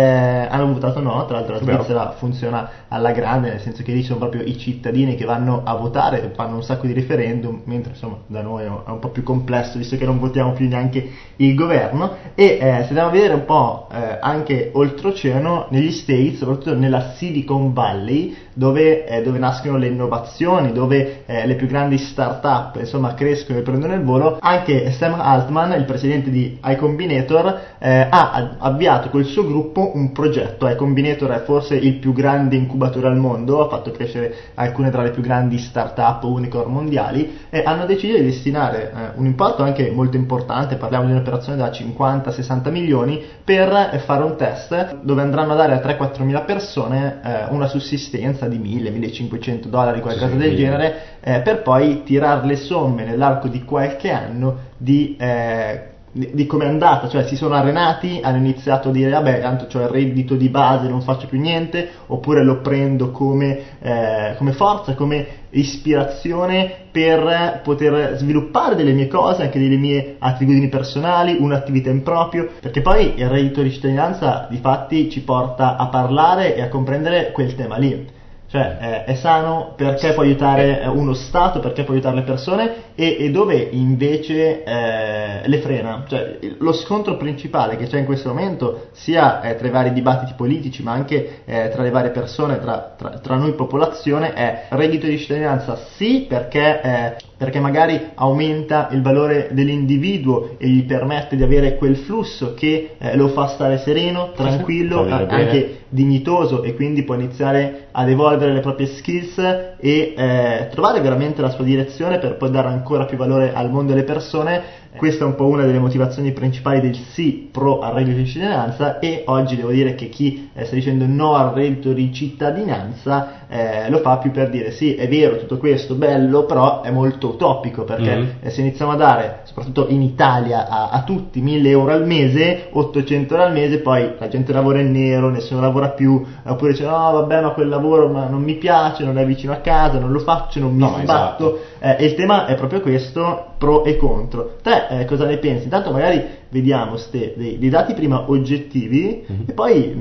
hanno 0.49 0.73
votato 0.73 1.01
no, 1.01 1.25
tra 1.25 1.37
l'altro 1.37 1.53
la 1.53 1.61
Svizzera 1.61 1.99
Vero. 1.99 2.15
funziona 2.17 2.69
alla 2.87 3.11
grande, 3.11 3.49
nel 3.49 3.59
senso 3.59 3.83
che 3.83 3.91
lì 3.91 4.03
sono 4.03 4.19
proprio 4.19 4.43
i 4.43 4.57
cittadini 4.57 5.15
che 5.15 5.25
vanno 5.25 5.61
a 5.63 5.75
votare, 5.75 6.31
fanno 6.35 6.55
un 6.55 6.63
sacco 6.63 6.87
di 6.87 6.93
referendum, 6.93 7.61
mentre 7.65 7.93
insomma 7.93 8.17
da 8.27 8.41
noi 8.41 8.63
è 8.63 8.67
un 8.67 8.99
po' 8.99 9.09
più 9.09 9.23
complesso 9.23 9.77
visto 9.77 9.97
che 9.97 10.05
non 10.05 10.19
votiamo 10.19 10.53
più 10.53 10.67
neanche 10.67 11.09
il 11.37 11.55
governo 11.55 12.15
e 12.35 12.45
eh, 12.45 12.57
se 12.59 12.87
andiamo 12.89 13.09
a 13.09 13.11
vedere 13.11 13.33
un 13.33 13.45
po' 13.45 13.87
eh, 13.91 14.17
anche 14.19 14.71
oltreoceano 14.73 15.67
negli 15.69 15.91
States, 15.91 16.37
soprattutto 16.37 16.75
nella 16.75 17.13
Silicon 17.15 17.73
Valley, 17.73 18.35
dove, 18.53 19.05
eh, 19.05 19.21
dove 19.21 19.37
nascono 19.37 19.77
le 19.77 19.87
innovazioni, 19.87 20.71
dove 20.71 21.23
eh, 21.25 21.45
le 21.45 21.55
più 21.55 21.67
grandi 21.67 21.76
start-up 21.97 22.77
insomma 22.77 23.13
crescono 23.13 23.59
e 23.59 23.61
prendono 23.61 23.93
il 23.93 24.01
volo, 24.01 24.37
anche 24.41 24.91
Sam 24.91 25.19
Altman, 25.19 25.73
il 25.73 25.85
presidente 25.85 26.29
di 26.29 26.59
iCombinator, 26.63 27.59
eh, 27.79 28.07
ha 28.09 28.55
avviato 28.57 29.09
col 29.09 29.25
suo 29.25 29.45
gruppo 29.45 29.91
un 29.95 30.11
progetto. 30.11 30.67
iCombinator 30.67 31.29
è 31.31 31.43
forse 31.43 31.75
il 31.75 31.95
più 31.95 32.13
grande 32.13 32.55
incubatore 32.55 33.07
al 33.07 33.17
mondo, 33.17 33.63
ha 33.63 33.69
fatto 33.69 33.91
crescere 33.91 34.33
alcune 34.55 34.89
tra 34.89 35.03
le 35.03 35.11
più 35.11 35.21
grandi 35.21 35.57
start-up 35.57 36.23
unicorn 36.23 36.71
mondiali 36.71 37.39
e 37.49 37.61
hanno 37.63 37.85
deciso 37.85 38.17
di 38.17 38.23
destinare 38.23 38.91
eh, 38.91 39.11
un 39.15 39.25
importo 39.25 39.63
anche 39.63 39.91
molto 39.91 40.17
importante, 40.17 40.75
parliamo 40.75 41.05
di 41.05 41.11
un'operazione 41.11 41.57
da 41.57 41.69
50-60 41.69 42.71
milioni, 42.71 43.23
per 43.43 44.01
fare 44.05 44.23
un 44.23 44.35
test 44.35 44.99
dove 45.01 45.21
andranno 45.21 45.53
a 45.53 45.55
dare 45.55 45.73
a 45.73 45.79
3-4 45.79 46.23
mila 46.23 46.41
persone 46.41 47.19
eh, 47.23 47.45
una 47.49 47.67
sussistenza 47.67 48.47
di 48.47 48.57
1000-1500 48.59 49.65
dollari, 49.67 50.01
qualcosa 50.01 50.31
sì, 50.31 50.37
del 50.37 50.55
genere, 50.55 51.16
eh, 51.27 51.41
per 51.41 51.61
poi 51.61 52.03
tirare 52.03 52.47
le 52.47 52.55
somme 52.55 53.03
nell'arco 53.03 53.49
di 53.49 53.65
qualche 53.65 54.11
anno 54.11 54.59
di, 54.77 55.17
eh, 55.19 55.81
di, 56.09 56.45
come 56.45 56.63
è 56.63 56.69
andata, 56.69 57.09
cioè 57.09 57.25
si 57.25 57.35
sono 57.35 57.53
arenati, 57.53 58.21
hanno 58.23 58.37
iniziato 58.37 58.87
a 58.87 58.91
dire 58.93 59.09
vabbè 59.09 59.41
tanto 59.41 59.77
ho 59.77 59.81
il 59.81 59.89
reddito 59.89 60.35
di 60.35 60.47
base, 60.47 60.87
non 60.87 61.01
faccio 61.01 61.27
più 61.27 61.37
niente, 61.37 61.89
oppure 62.05 62.45
lo 62.45 62.61
prendo 62.61 63.11
come, 63.11 63.59
eh, 63.81 64.35
come 64.37 64.53
forza, 64.53 64.95
come 64.95 65.27
ispirazione 65.49 66.71
per 66.91 67.59
poter 67.61 68.15
sviluppare 68.15 68.75
delle 68.75 68.93
mie 68.93 69.07
cose, 69.07 69.43
anche 69.43 69.59
delle 69.59 69.75
mie 69.75 70.15
attitudini 70.19 70.69
personali, 70.69 71.35
un'attività 71.37 71.89
in 71.89 72.03
proprio, 72.03 72.51
perché 72.61 72.79
poi 72.81 73.15
il 73.17 73.27
reddito 73.27 73.61
di 73.61 73.71
cittadinanza 73.71 74.47
di 74.49 74.59
fatti 74.59 75.09
ci 75.09 75.23
porta 75.23 75.75
a 75.75 75.87
parlare 75.87 76.55
e 76.55 76.61
a 76.61 76.69
comprendere 76.69 77.31
quel 77.33 77.53
tema 77.53 77.75
lì 77.75 78.15
cioè 78.47 78.77
eh, 78.79 79.03
è 79.03 79.15
sano 79.15 79.73
perché 79.75 80.13
può 80.13 80.23
aiutare 80.23 80.81
eh, 80.81 80.87
uno 80.87 81.13
Stato, 81.13 81.59
perché 81.59 81.83
può 81.83 81.93
aiutare 81.93 82.15
le 82.15 82.21
persone 82.21 82.75
e, 82.95 83.17
e 83.19 83.29
dove 83.29 83.55
invece 83.55 84.63
eh, 84.63 85.41
le 85.45 85.57
frena. 85.59 86.05
Cioè, 86.07 86.39
lo 86.59 86.71
scontro 86.71 87.17
principale 87.17 87.75
che 87.75 87.87
c'è 87.87 87.99
in 87.99 88.05
questo 88.05 88.29
momento, 88.29 88.87
sia 88.93 89.41
eh, 89.41 89.57
tra 89.57 89.67
i 89.67 89.71
vari 89.71 89.91
dibattiti 89.91 90.33
politici 90.35 90.81
ma 90.81 90.93
anche 90.93 91.41
eh, 91.43 91.69
tra 91.73 91.83
le 91.83 91.89
varie 91.89 92.11
persone, 92.11 92.59
tra, 92.59 92.95
tra, 92.97 93.19
tra, 93.19 93.35
noi 93.35 93.53
popolazione, 93.53 94.33
è 94.33 94.67
reddito 94.69 95.07
di 95.07 95.17
cittadinanza. 95.17 95.75
Sì 95.95 96.25
perché 96.27 96.81
eh, 96.81 97.15
perché 97.37 97.59
magari 97.59 98.09
aumenta 98.15 98.87
il 98.91 99.03
valore 99.03 99.49
dell'individuo 99.51 100.55
e 100.57 100.67
gli 100.67 100.85
permette 100.85 101.35
di 101.35 101.43
avere 101.43 101.75
quel 101.75 101.95
flusso 101.95 102.55
che 102.55 102.95
lo 103.13 103.27
fa 103.27 103.45
stare 103.47 103.77
sereno, 103.77 104.31
tranquillo, 104.31 105.05
anche 105.07 105.81
dignitoso 105.89 106.63
e 106.63 106.73
quindi 106.73 107.03
può 107.03 107.13
iniziare 107.13 107.86
ad 107.99 108.09
evolvere 108.09 108.53
le 108.53 108.59
proprie 108.59 108.85
skills 108.85 109.39
e 109.79 110.13
eh, 110.15 110.67
trovare 110.69 111.01
veramente 111.01 111.41
la 111.41 111.49
sua 111.49 111.63
direzione 111.63 112.19
per 112.19 112.35
poi 112.35 112.51
dare 112.51 112.67
ancora 112.67 113.05
più 113.05 113.17
valore 113.17 113.53
al 113.53 113.71
mondo 113.71 113.91
e 113.91 113.95
alle 113.95 114.03
persone. 114.03 114.85
Questa 114.95 115.23
è 115.23 115.27
un 115.27 115.33
po' 115.33 115.47
una 115.47 115.65
delle 115.65 115.79
motivazioni 115.79 116.31
principali 116.31 116.79
del 116.79 116.95
sì 116.95 117.49
pro 117.51 117.79
al 117.79 117.93
reddito 117.93 118.17
di 118.17 118.25
cittadinanza 118.27 118.99
e 118.99 119.23
oggi 119.25 119.55
devo 119.55 119.71
dire 119.71 119.95
che 119.95 120.09
chi 120.09 120.49
eh, 120.53 120.65
sta 120.65 120.75
dicendo 120.75 121.05
no 121.07 121.35
al 121.35 121.53
reddito 121.53 121.91
di 121.91 122.13
cittadinanza 122.13 123.46
eh, 123.49 123.89
lo 123.89 123.99
fa 123.99 124.17
più 124.17 124.31
per 124.31 124.49
dire 124.49 124.71
sì, 124.71 124.93
è 124.95 125.07
vero 125.07 125.37
tutto 125.37 125.57
questo, 125.57 125.95
bello, 125.95 126.43
però 126.45 126.81
è 126.81 126.89
molto 126.91 127.29
utopico 127.29 127.83
perché 127.83 128.15
Mhm. 128.15 128.27
eh, 128.41 128.49
se 128.49 128.61
iniziamo 128.61 128.91
a 128.91 128.95
dare, 128.95 129.39
soprattutto 129.43 129.87
in 129.87 130.01
Italia, 130.01 130.67
a, 130.67 130.89
a 130.89 131.03
tutti 131.03 131.39
1000 131.41 131.69
euro 131.69 131.91
al 131.91 132.05
mese, 132.05 132.67
800 132.71 133.33
euro 133.35 133.45
al 133.47 133.53
mese, 133.53 133.79
poi 133.79 134.13
la 134.17 134.27
gente 134.27 134.51
lavora 134.51 134.79
in 134.81 134.91
nero, 134.91 135.29
nessuno 135.29 135.61
lavora 135.61 135.89
più, 135.89 136.21
oppure 136.43 136.71
dice 136.71 136.85
no 136.85 137.11
vabbè 137.11 137.41
ma 137.41 137.51
quel 137.51 137.69
lavoro 137.69 138.07
ma 138.09 138.25
non 138.27 138.41
mi 138.41 138.55
piace, 138.55 139.03
non 139.05 139.17
è 139.17 139.25
vicino 139.25 139.53
a 139.53 139.57
casa, 139.57 139.97
non 139.99 140.11
lo 140.11 140.19
faccio, 140.19 140.59
non 140.59 140.73
mi 140.73 140.81
No, 140.83 140.95
sbatto. 141.01 141.59
Eh, 141.79 141.95
e 141.99 142.05
il 142.05 142.15
tema 142.15 142.45
è 142.45 142.55
proprio 142.55 142.81
questo, 142.81 143.46
pro 143.57 143.83
e 143.83 143.95
contro. 143.95 144.51
Te 144.61 144.85
eh, 144.89 145.05
cosa 145.05 145.25
ne 145.25 145.37
pensi? 145.37 145.65
Intanto 145.65 145.91
magari 145.91 146.23
vediamo 146.49 146.95
ste, 146.95 147.33
dei, 147.35 147.57
dei 147.57 147.69
dati 147.69 147.93
prima 147.93 148.23
oggettivi 148.27 149.23
Mhm. 149.27 149.43
e 149.47 149.53
poi 149.53 149.91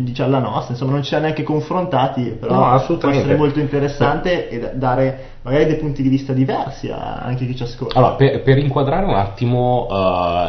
diciamo 0.00 0.30
la 0.30 0.38
nostra, 0.40 0.72
insomma 0.72 0.92
non 0.92 1.02
ci 1.02 1.14
ha 1.14 1.18
neanche 1.18 1.42
confrontati, 1.42 2.36
però 2.38 2.54
No, 2.72 2.96
può 2.98 3.10
essere 3.10 3.34
molto 3.34 3.60
interessante 3.60 4.48
e 4.48 4.58
da- 4.58 4.70
dare 4.72 5.18
magari 5.42 5.66
dei 5.66 5.76
punti 5.76 6.02
di 6.02 6.08
vista 6.08 6.32
diversi 6.32 6.88
a 6.88 7.14
anche 7.16 7.46
chi 7.46 7.54
ci 7.54 7.62
ascolta. 7.62 7.98
Allora, 7.98 8.14
per, 8.14 8.42
per 8.42 8.58
inquadrare 8.58 9.04
un 9.04 9.14
attimo 9.14 9.86
eh, 9.88 9.94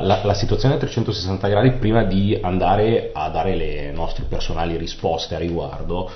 la, 0.02 0.20
la 0.22 0.34
situazione 0.34 0.76
a 0.76 0.78
360 0.78 1.48
gradi, 1.48 1.72
prima 1.72 2.04
di 2.04 2.38
andare 2.40 3.10
a 3.12 3.30
dare 3.30 3.56
le 3.56 3.92
nostre 3.92 4.26
personali 4.28 4.78
risposte 4.78 5.36
a 5.36 5.38
riguardo, 5.38 6.10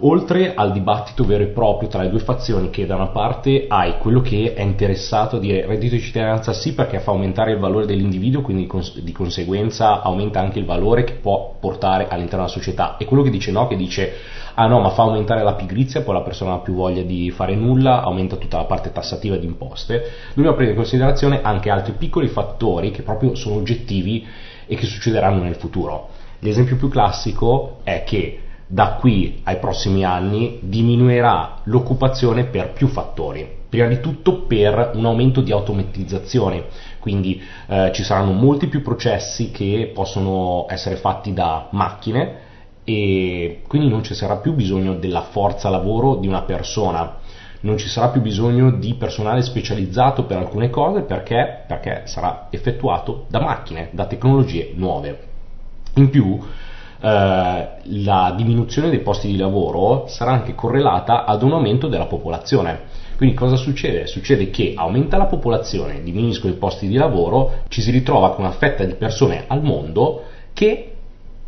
oltre 0.00 0.52
al 0.54 0.72
dibattito 0.72 1.24
vero 1.24 1.42
e 1.42 1.48
proprio 1.48 1.88
tra 1.88 2.02
le 2.02 2.08
due 2.08 2.18
fazioni, 2.18 2.70
che 2.70 2.86
da 2.86 2.94
una 2.94 3.08
parte 3.08 3.66
hai 3.68 3.96
quello 3.98 4.20
che 4.20 4.52
è 4.54 4.62
interessato 4.62 5.36
a 5.36 5.38
dire 5.38 5.64
reddito 5.66 5.94
di 5.94 6.00
cittadinanza 6.00 6.52
sì 6.52 6.74
perché 6.74 6.98
fa 6.98 7.12
aumentare 7.12 7.52
il 7.52 7.58
valore 7.58 7.86
dell'individuo, 7.86 8.42
quindi 8.42 8.62
di 8.62 8.68
cons- 8.68 8.98
di 8.98 9.12
conseguenza 9.12 10.00
aumenta 10.02 10.40
anche 10.40 10.58
il 10.58 10.64
valore 10.64 11.04
che 11.04 11.14
può 11.14 11.54
portare 11.58 12.06
all'interno 12.08 12.44
della 12.44 12.48
società, 12.48 12.96
e 12.96 13.04
quello 13.04 13.22
che 13.22 13.30
dice 13.30 13.50
no, 13.50 13.66
che 13.66 13.76
dice 13.76 14.12
ah 14.54 14.66
no, 14.66 14.80
ma 14.80 14.90
fa 14.90 15.02
aumentare 15.02 15.42
la 15.42 15.54
pigrizia, 15.54 16.02
poi 16.02 16.14
la 16.14 16.22
persona 16.22 16.54
ha 16.54 16.58
più 16.58 16.74
voglia 16.74 17.02
di 17.02 17.30
fare 17.30 17.54
nulla, 17.54 18.02
aumenta 18.02 18.36
tutta 18.36 18.58
la 18.58 18.64
parte 18.64 18.92
tassativa 18.92 19.36
di 19.36 19.46
imposte. 19.46 20.02
Dobbiamo 20.34 20.56
prendere 20.56 20.70
in 20.70 20.76
considerazione 20.76 21.40
anche 21.42 21.70
altri 21.70 21.92
piccoli 21.92 22.28
fattori 22.28 22.90
che 22.90 23.02
proprio 23.02 23.34
sono 23.34 23.56
oggettivi 23.56 24.26
e 24.66 24.76
che 24.76 24.86
succederanno 24.86 25.42
nel 25.42 25.56
futuro. 25.56 26.08
L'esempio 26.40 26.76
più 26.76 26.88
classico 26.88 27.76
è 27.82 28.02
che 28.04 28.38
da 28.66 28.94
qui 28.94 29.40
ai 29.44 29.58
prossimi 29.58 30.04
anni 30.04 30.58
diminuirà 30.62 31.60
l'occupazione 31.64 32.44
per 32.44 32.72
più 32.72 32.86
fattori. 32.86 33.60
Prima 33.68 33.86
di 33.86 34.00
tutto 34.00 34.42
per 34.42 34.92
un 34.94 35.06
aumento 35.06 35.40
di 35.40 35.50
automatizzazione, 35.50 36.66
quindi 36.98 37.40
eh, 37.68 37.90
ci 37.94 38.02
saranno 38.02 38.32
molti 38.32 38.66
più 38.66 38.82
processi 38.82 39.50
che 39.50 39.90
possono 39.94 40.66
essere 40.68 40.96
fatti 40.96 41.32
da 41.32 41.68
macchine 41.70 42.50
e 42.84 43.62
quindi 43.66 43.88
non 43.88 44.02
ci 44.02 44.14
sarà 44.14 44.36
più 44.36 44.54
bisogno 44.54 44.94
della 44.94 45.22
forza 45.22 45.70
lavoro 45.70 46.16
di 46.16 46.26
una 46.26 46.42
persona, 46.42 47.18
non 47.60 47.78
ci 47.78 47.88
sarà 47.88 48.08
più 48.08 48.20
bisogno 48.20 48.72
di 48.72 48.94
personale 48.94 49.42
specializzato 49.42 50.24
per 50.24 50.36
alcune 50.36 50.68
cose 50.68 51.02
perché, 51.02 51.64
perché 51.66 52.02
sarà 52.04 52.48
effettuato 52.50 53.26
da 53.28 53.40
macchine, 53.40 53.88
da 53.92 54.06
tecnologie 54.06 54.72
nuove. 54.74 55.30
In 55.94 56.10
più, 56.10 56.38
eh, 57.02 57.68
la 57.82 58.34
diminuzione 58.36 58.88
dei 58.88 59.00
posti 59.00 59.26
di 59.26 59.36
lavoro 59.36 60.04
sarà 60.06 60.30
anche 60.30 60.54
correlata 60.54 61.24
ad 61.24 61.42
un 61.42 61.52
aumento 61.52 61.88
della 61.88 62.06
popolazione. 62.06 63.00
Quindi 63.16 63.34
cosa 63.34 63.56
succede? 63.56 64.06
Succede 64.06 64.50
che 64.50 64.74
aumenta 64.76 65.16
la 65.16 65.26
popolazione, 65.26 66.02
diminuiscono 66.02 66.52
i 66.52 66.56
posti 66.56 66.86
di 66.86 66.96
lavoro, 66.96 67.62
ci 67.68 67.82
si 67.82 67.90
ritrova 67.90 68.30
con 68.34 68.44
una 68.44 68.54
fetta 68.54 68.84
di 68.84 68.94
persone 68.94 69.44
al 69.48 69.62
mondo 69.62 70.22
che 70.52 70.92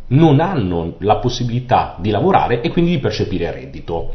non 0.07 0.39
hanno 0.39 0.95
la 0.99 1.15
possibilità 1.17 1.95
di 1.99 2.11
lavorare 2.11 2.61
e 2.61 2.69
quindi 2.69 2.91
di 2.91 2.99
percepire 2.99 3.51
reddito. 3.51 4.13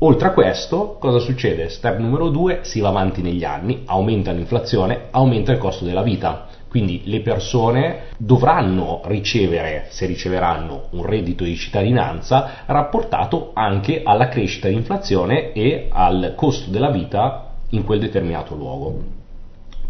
Oltre 0.00 0.28
a 0.28 0.32
questo, 0.32 0.96
cosa 1.00 1.18
succede? 1.18 1.70
Step 1.70 1.98
numero 1.98 2.28
2, 2.28 2.60
si 2.62 2.78
va 2.78 2.88
avanti 2.88 3.20
negli 3.20 3.42
anni, 3.42 3.82
aumenta 3.86 4.30
l'inflazione, 4.30 5.06
aumenta 5.10 5.50
il 5.50 5.58
costo 5.58 5.84
della 5.84 6.02
vita. 6.02 6.46
Quindi 6.68 7.02
le 7.04 7.20
persone 7.20 8.08
dovranno 8.18 9.00
ricevere, 9.04 9.86
se 9.88 10.06
riceveranno, 10.06 10.88
un 10.90 11.04
reddito 11.04 11.44
di 11.44 11.56
cittadinanza 11.56 12.64
rapportato 12.66 13.52
anche 13.54 14.02
alla 14.04 14.28
crescita 14.28 14.68
dell'inflazione 14.68 15.52
e 15.52 15.88
al 15.90 16.34
costo 16.36 16.70
della 16.70 16.90
vita 16.90 17.52
in 17.70 17.84
quel 17.84 18.00
determinato 18.00 18.54
luogo. 18.54 19.00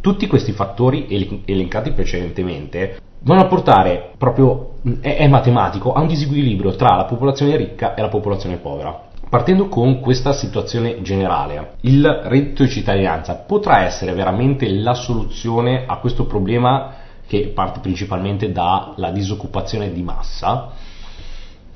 Tutti 0.01 0.27
questi 0.29 0.53
fattori 0.53 1.07
el- 1.11 1.41
elencati 1.45 1.91
precedentemente 1.91 3.01
vanno 3.21 3.43
a 3.43 3.47
portare 3.47 4.13
proprio, 4.17 4.75
è, 5.01 5.17
è 5.17 5.27
matematico, 5.27 5.93
a 5.93 6.01
un 6.01 6.07
disequilibrio 6.07 6.77
tra 6.77 6.95
la 6.95 7.05
popolazione 7.05 7.57
ricca 7.57 7.95
e 7.95 8.01
la 8.01 8.09
popolazione 8.09 8.57
povera. 8.57 9.08
Partendo 9.29 9.69
con 9.69 10.01
questa 10.01 10.33
situazione 10.33 11.03
generale, 11.03 11.75
il 11.83 12.03
reddito 12.25 12.63
di 12.63 12.71
cittadinanza 12.71 13.35
potrà 13.35 13.85
essere 13.85 14.15
veramente 14.15 14.67
la 14.73 14.95
soluzione 14.95 15.85
a 15.87 15.99
questo 15.99 16.25
problema 16.25 16.95
che 17.27 17.49
parte 17.49 17.81
principalmente 17.81 18.51
dalla 18.53 19.11
disoccupazione 19.13 19.93
di 19.93 20.03
massa? 20.03 20.71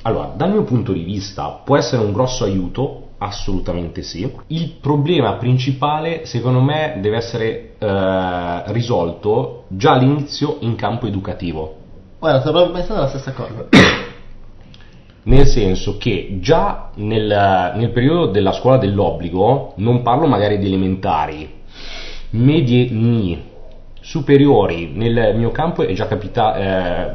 Allora, 0.00 0.32
dal 0.34 0.50
mio 0.50 0.62
punto 0.62 0.92
di 0.92 1.02
vista 1.02 1.60
può 1.62 1.76
essere 1.76 2.02
un 2.02 2.12
grosso 2.12 2.44
aiuto, 2.44 3.08
assolutamente 3.18 4.00
sì. 4.00 4.32
Il 4.46 4.76
problema 4.80 5.34
principale, 5.34 6.24
secondo 6.24 6.62
me, 6.62 7.00
deve 7.02 7.16
essere 7.18 7.74
eh, 7.76 8.72
risolto 8.72 9.64
già 9.68 9.92
all'inizio 9.92 10.56
in 10.60 10.74
campo 10.74 11.06
educativo. 11.06 11.76
Guarda, 12.18 12.40
sto 12.40 12.50
proprio 12.50 12.72
pensando 12.72 13.02
alla 13.02 13.10
stessa 13.10 13.32
cosa. 13.32 14.10
Nel 15.24 15.46
senso 15.46 15.98
che 15.98 16.38
già 16.40 16.90
nel, 16.96 17.72
nel 17.76 17.90
periodo 17.90 18.26
della 18.26 18.52
scuola 18.52 18.78
dell'obbligo, 18.78 19.74
non 19.76 20.02
parlo 20.02 20.26
magari 20.26 20.58
di 20.58 20.66
elementari, 20.66 21.48
medie 22.30 22.90
ni, 22.90 23.50
superiori, 24.00 24.90
nel 24.92 25.36
mio 25.36 25.50
campo 25.50 25.82
è 25.82 25.92
già 25.92 26.08
capitato, 26.08 26.58
eh, 26.58 27.10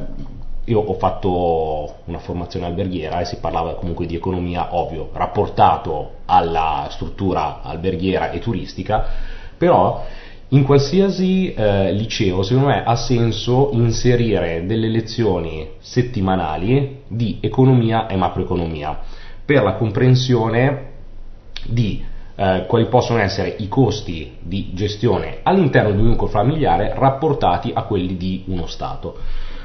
io 0.65 0.79
ho 0.79 0.93
fatto 0.93 1.95
una 2.05 2.19
formazione 2.19 2.65
alberghiera 2.65 3.19
e 3.19 3.25
si 3.25 3.37
parlava 3.39 3.75
comunque 3.75 4.05
di 4.05 4.15
economia, 4.15 4.75
ovvio, 4.75 5.09
rapportato 5.11 6.11
alla 6.25 6.87
struttura 6.89 7.61
alberghiera 7.61 8.31
e 8.31 8.39
turistica, 8.39 9.05
però 9.57 10.03
in 10.49 10.63
qualsiasi 10.63 11.53
eh, 11.53 11.91
liceo, 11.91 12.41
secondo 12.41 12.69
me, 12.69 12.83
ha 12.85 12.95
senso 12.95 13.71
inserire 13.73 14.65
delle 14.65 14.87
lezioni 14.87 15.71
settimanali 15.79 17.01
di 17.07 17.39
economia 17.41 18.07
e 18.07 18.15
macroeconomia 18.15 18.97
per 19.43 19.63
la 19.63 19.73
comprensione 19.73 20.91
di 21.65 22.01
eh, 22.35 22.63
quali 22.65 22.85
possono 22.85 23.19
essere 23.19 23.55
i 23.57 23.67
costi 23.67 24.37
di 24.39 24.69
gestione 24.73 25.39
all'interno 25.43 25.91
di 25.91 25.99
un 25.99 26.07
nucleo 26.07 26.29
familiare 26.29 26.93
rapportati 26.95 27.71
a 27.73 27.83
quelli 27.83 28.15
di 28.15 28.43
uno 28.47 28.67
Stato. 28.67 29.17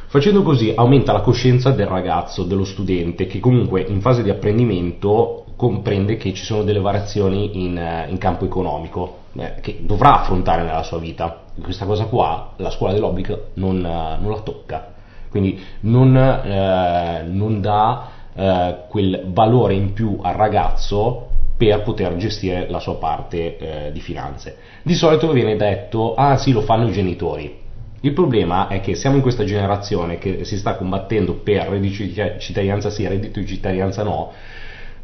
Facendo 0.08 0.42
così 0.42 0.72
aumenta 0.74 1.12
la 1.12 1.20
coscienza 1.20 1.70
del 1.70 1.86
ragazzo, 1.86 2.42
dello 2.42 2.64
studente, 2.64 3.26
che 3.26 3.38
comunque 3.38 3.82
in 3.82 4.00
fase 4.00 4.24
di 4.24 4.30
apprendimento 4.30 5.44
comprende 5.54 6.16
che 6.16 6.34
ci 6.34 6.44
sono 6.44 6.64
delle 6.64 6.80
variazioni 6.80 7.64
in, 7.64 7.78
eh, 7.78 8.06
in 8.10 8.18
campo 8.18 8.44
economico 8.44 9.20
che 9.60 9.78
dovrà 9.80 10.20
affrontare 10.20 10.62
nella 10.62 10.82
sua 10.82 10.98
vita. 10.98 11.40
Questa 11.60 11.86
cosa 11.86 12.04
qua 12.06 12.52
la 12.56 12.70
scuola 12.70 12.92
dell'obbligo 12.92 13.48
non, 13.54 13.84
eh, 13.84 14.18
non 14.20 14.30
la 14.30 14.40
tocca, 14.40 14.92
quindi 15.30 15.62
non, 15.80 16.16
eh, 16.16 17.24
non 17.26 17.60
dà 17.60 18.08
eh, 18.34 18.76
quel 18.88 19.24
valore 19.26 19.74
in 19.74 19.92
più 19.92 20.18
al 20.22 20.34
ragazzo 20.34 21.28
per 21.56 21.82
poter 21.82 22.16
gestire 22.16 22.68
la 22.68 22.80
sua 22.80 22.96
parte 22.96 23.56
eh, 23.56 23.92
di 23.92 24.00
finanze. 24.00 24.56
Di 24.82 24.94
solito 24.94 25.30
viene 25.32 25.56
detto, 25.56 26.14
ah 26.14 26.36
sì, 26.36 26.52
lo 26.52 26.62
fanno 26.62 26.88
i 26.88 26.92
genitori. 26.92 27.60
Il 28.00 28.12
problema 28.14 28.66
è 28.66 28.80
che 28.80 28.96
siamo 28.96 29.16
in 29.16 29.22
questa 29.22 29.44
generazione 29.44 30.18
che 30.18 30.44
si 30.44 30.56
sta 30.56 30.74
combattendo 30.74 31.34
per 31.34 31.68
reddito 31.68 32.02
di 32.02 32.12
cittadinanza 32.40 32.90
sì, 32.90 33.06
reddito 33.06 33.38
di 33.38 33.46
cittadinanza 33.46 34.02
no, 34.02 34.32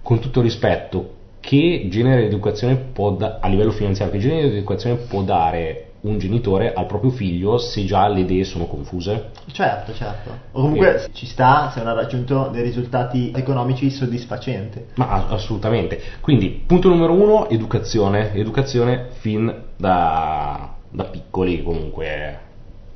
con 0.03 0.19
tutto 0.19 0.41
rispetto, 0.41 1.18
che 1.49 1.87
genere 1.89 2.21
di 2.21 2.27
educazione 2.27 2.77
può 2.77 3.13
da- 3.13 3.39
a 3.41 3.49
livello 3.49 3.71
finanziario, 3.71 4.13
che 4.13 4.21
genere 4.21 4.51
di 4.51 4.57
educazione 4.59 4.97
può 4.97 5.23
dare 5.23 5.93
un 6.01 6.19
genitore 6.19 6.75
al 6.75 6.85
proprio 6.85 7.11
figlio 7.11 7.57
se 7.57 7.87
già 7.87 8.07
le 8.07 8.21
idee 8.21 8.45
sono 8.45 8.67
confuse? 8.67 9.31
Certo, 9.51 9.95
certo. 9.95 10.31
O 10.53 10.61
comunque 10.61 11.09
ci 11.13 11.25
sta 11.25 11.71
se 11.71 11.79
non 11.79 11.89
ha 11.89 11.95
raggiunto 11.95 12.51
dei 12.53 12.63
risultati 12.63 13.33
economici 13.35 13.89
soddisfacenti. 13.89 14.89
Ma 14.97 15.27
assolutamente. 15.29 15.99
Quindi, 16.21 16.51
punto 16.67 16.91
numero 16.91 17.15
uno, 17.15 17.49
educazione. 17.49 18.35
Educazione 18.35 19.07
fin 19.13 19.51
da, 19.75 20.75
da 20.91 21.05
piccoli, 21.05 21.63
comunque, 21.63 22.39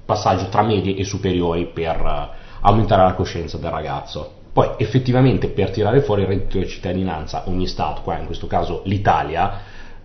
passaggio 0.05 0.51
tra 0.51 0.61
medie 0.61 0.95
e 0.95 1.05
superiori 1.05 1.71
per 1.73 1.97
eh, 1.97 2.29
aumentare 2.61 3.03
la 3.03 3.15
coscienza 3.15 3.57
del 3.57 3.71
ragazzo. 3.71 4.41
Poi, 4.53 4.73
effettivamente, 4.77 5.49
per 5.49 5.71
tirare 5.71 6.03
fuori 6.03 6.23
il 6.23 6.29
reddito 6.29 6.59
di 6.59 6.69
cittadinanza, 6.69 7.45
ogni 7.47 7.67
Stato, 7.67 8.03
qua 8.03 8.19
in 8.19 8.27
questo 8.27 8.47
caso 8.47 8.83
l'Italia, 8.85 9.61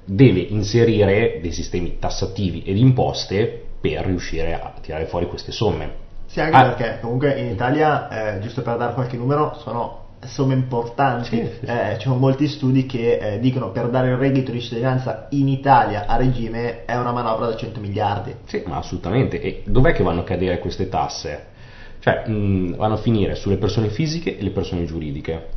deve 0.06 0.40
inserire 0.40 1.40
dei 1.42 1.52
sistemi 1.52 1.98
tassativi 2.00 2.64
ed 2.64 2.78
imposte 2.78 3.64
per 3.82 4.06
riuscire 4.06 4.54
a 4.54 4.72
tirare 4.82 5.06
fuori 5.06 5.28
queste 5.28 5.52
somme. 5.52 6.06
Sì, 6.28 6.40
anche 6.40 6.56
Ah. 6.56 6.64
perché 6.64 6.98
comunque 7.02 7.34
in 7.34 7.48
Italia, 7.48 8.36
eh, 8.36 8.40
giusto 8.40 8.62
per 8.62 8.78
dare 8.78 8.94
qualche 8.94 9.18
numero, 9.18 9.54
sono 9.62 10.06
somme 10.26 10.54
importanti. 10.54 11.26
Sì, 11.26 11.46
sì, 11.46 11.52
sì. 11.60 11.66
Eh, 11.66 11.96
ci 11.98 12.08
sono 12.08 12.16
molti 12.16 12.48
studi 12.48 12.86
che 12.86 13.18
eh, 13.18 13.40
dicono 13.40 13.72
per 13.72 13.90
dare 13.90 14.10
il 14.10 14.16
reddito 14.18 14.52
di 14.52 14.62
cittadinanza 14.62 15.28
in 15.32 15.48
Italia 15.50 16.06
a 16.08 16.16
regime 16.16 16.86
è 16.86 16.96
una 16.96 17.12
manovra 17.12 17.48
da 17.48 17.56
100 17.56 17.80
miliardi. 17.82 18.34
Sì, 18.46 18.64
ma 18.66 18.78
assolutamente. 18.78 19.40
E 19.42 19.62
dov'è 19.66 19.92
che 19.94 20.04
vanno 20.04 20.22
a 20.22 20.24
cadere 20.24 20.58
queste 20.60 20.88
tasse? 20.88 21.56
Cioè, 22.00 22.28
mh, 22.28 22.76
vanno 22.76 22.94
a 22.96 22.98
finire 22.98 23.36
sulle 23.36 23.58
persone 23.58 23.90
fisiche 23.90 24.38
e 24.38 24.44
le 24.44 24.52
persone 24.52 24.86
giuridiche. 24.86 25.48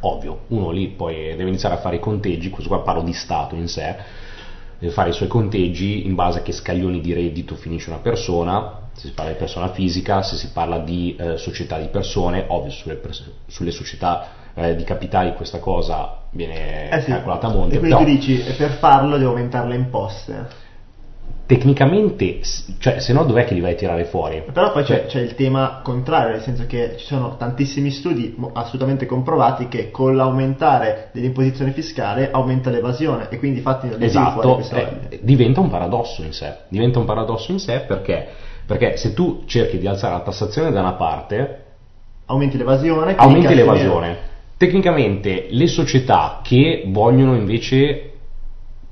Ovvio, 0.00 0.40
uno 0.48 0.70
lì 0.70 0.88
poi 0.88 1.14
deve 1.36 1.48
iniziare 1.48 1.74
a 1.76 1.78
fare 1.78 1.96
i 1.96 2.00
conteggi, 2.00 2.50
questo 2.50 2.68
qua 2.68 2.82
parlo 2.82 3.02
di 3.02 3.12
Stato 3.12 3.54
in 3.54 3.68
sé, 3.68 3.94
deve 4.78 4.92
fare 4.92 5.10
i 5.10 5.12
suoi 5.12 5.28
conteggi 5.28 6.06
in 6.06 6.14
base 6.14 6.38
a 6.38 6.42
che 6.42 6.52
scaglioni 6.52 7.00
di 7.00 7.12
reddito 7.12 7.54
finisce 7.54 7.90
una 7.90 8.00
persona, 8.00 8.80
se 8.94 9.08
si 9.08 9.14
parla 9.14 9.32
di 9.32 9.38
persona 9.38 9.68
fisica, 9.68 10.22
se 10.22 10.36
si 10.36 10.48
parla 10.52 10.78
di 10.78 11.14
eh, 11.16 11.36
società 11.36 11.78
di 11.78 11.86
persone, 11.86 12.44
ovvio 12.48 12.70
sulle, 12.70 12.96
pers- 12.96 13.30
sulle 13.46 13.70
società 13.70 14.26
eh, 14.54 14.74
di 14.74 14.82
capitali 14.82 15.34
questa 15.34 15.60
cosa 15.60 16.18
viene 16.30 16.90
Eh 16.90 17.00
sì. 17.00 17.10
calcolata 17.10 17.46
a 17.46 17.50
monte, 17.50 17.76
E 17.76 17.78
quindi 17.78 17.94
però 17.94 18.04
tu 18.04 18.10
dici 18.10 18.42
per 18.56 18.70
farlo 18.70 19.16
devo 19.18 19.30
aumentare 19.30 19.68
le 19.68 19.76
imposte. 19.76 20.70
Tecnicamente, 21.52 22.40
cioè 22.78 22.98
se 23.00 23.12
no 23.12 23.24
dov'è 23.24 23.44
che 23.44 23.52
li 23.52 23.60
vai 23.60 23.72
a 23.72 23.74
tirare 23.74 24.04
fuori? 24.04 24.42
Però 24.50 24.72
poi 24.72 24.84
c'è, 24.84 25.00
Cioè, 25.00 25.06
c'è 25.06 25.20
il 25.20 25.34
tema 25.34 25.80
contrario, 25.82 26.30
nel 26.30 26.40
senso 26.40 26.64
che 26.66 26.94
ci 26.96 27.04
sono 27.04 27.36
tantissimi 27.36 27.90
studi 27.90 28.34
assolutamente 28.54 29.04
comprovati 29.04 29.68
che 29.68 29.90
con 29.90 30.16
l'aumentare 30.16 31.10
dell'imposizione 31.12 31.72
fiscale 31.72 32.30
aumenta 32.30 32.70
l'evasione 32.70 33.28
e 33.28 33.38
quindi 33.38 33.60
fatti 33.60 33.88
non 33.88 33.98
li 33.98 34.08
fuori 34.08 34.60
Esatto, 34.60 34.62
soldi. 34.62 35.06
eh, 35.10 35.18
diventa 35.22 35.60
un 35.60 35.68
paradosso 35.68 36.22
in 36.22 36.32
sé. 36.32 36.54
Diventa 36.68 36.98
un 36.98 37.04
paradosso 37.04 37.52
in 37.52 37.58
sé 37.58 37.80
perché? 37.86 38.28
Perché 38.64 38.96
se 38.96 39.12
tu 39.12 39.42
cerchi 39.44 39.78
di 39.78 39.86
alzare 39.86 40.14
la 40.14 40.20
tassazione 40.20 40.70
da 40.70 40.80
una 40.80 40.92
parte, 40.94 41.58
Aumenti 42.26 42.56
l'evasione, 42.56 43.14
aumenti 43.16 43.54
l'evasione. 43.54 44.16
Tecnicamente 44.56 45.48
le 45.50 45.66
società 45.66 46.40
che 46.42 46.84
vogliono 46.86 47.34
invece 47.34 48.11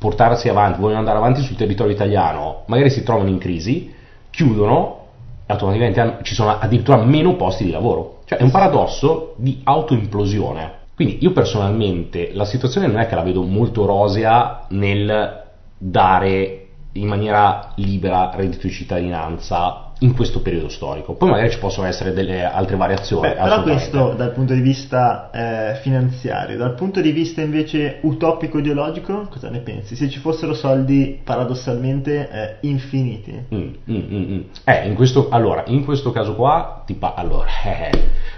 portarsi 0.00 0.48
avanti, 0.48 0.80
vogliono 0.80 1.00
andare 1.00 1.18
avanti 1.18 1.42
sul 1.42 1.56
territorio 1.56 1.92
italiano, 1.92 2.62
magari 2.66 2.88
si 2.88 3.02
trovano 3.02 3.28
in 3.28 3.36
crisi, 3.36 3.92
chiudono 4.30 4.96
e 5.44 5.52
automaticamente 5.52 6.00
hanno- 6.00 6.16
ci 6.22 6.34
sono 6.34 6.56
addirittura 6.58 6.96
meno 6.96 7.36
posti 7.36 7.64
di 7.64 7.70
lavoro. 7.70 8.20
Cioè 8.24 8.38
è 8.38 8.42
un 8.42 8.50
paradosso 8.50 9.34
di 9.36 9.60
autoimplosione. 9.62 10.78
Quindi 10.94 11.18
io 11.20 11.32
personalmente 11.32 12.30
la 12.32 12.46
situazione 12.46 12.86
non 12.86 12.98
è 12.98 13.06
che 13.06 13.14
la 13.14 13.22
vedo 13.22 13.42
molto 13.42 13.84
rosea 13.84 14.64
nel 14.70 15.42
dare 15.76 16.66
in 16.92 17.06
maniera 17.06 17.72
libera 17.74 18.30
reddito 18.34 18.66
di 18.66 18.72
cittadinanza 18.72 19.89
in 20.00 20.14
questo 20.14 20.40
periodo 20.40 20.68
storico. 20.68 21.14
Poi 21.14 21.28
magari 21.30 21.50
ci 21.50 21.58
possono 21.58 21.86
essere 21.86 22.12
delle 22.12 22.44
altre 22.44 22.76
variazioni. 22.76 23.28
Beh, 23.28 23.34
però 23.34 23.62
questo 23.62 24.14
dal 24.14 24.32
punto 24.32 24.54
di 24.54 24.60
vista 24.60 25.30
eh, 25.30 25.74
finanziario, 25.76 26.56
dal 26.56 26.74
punto 26.74 27.00
di 27.00 27.10
vista 27.10 27.42
invece 27.42 27.98
utopico 28.02 28.58
ideologico, 28.58 29.26
cosa 29.28 29.50
ne 29.50 29.60
pensi? 29.60 29.96
Se 29.96 30.08
ci 30.08 30.18
fossero 30.18 30.54
soldi 30.54 31.20
paradossalmente 31.22 32.30
eh, 32.30 32.56
infiniti. 32.66 33.44
Mm, 33.54 33.58
mm, 33.58 33.74
mm, 33.88 34.32
mm. 34.32 34.40
Eh, 34.64 34.86
in 34.86 34.94
questo, 34.94 35.28
allora, 35.30 35.64
in 35.66 35.84
questo 35.84 36.12
caso 36.12 36.34
qua, 36.34 36.82
ti 36.86 36.94
pa- 36.94 37.14
allora, 37.14 37.48
eh, 37.64 37.90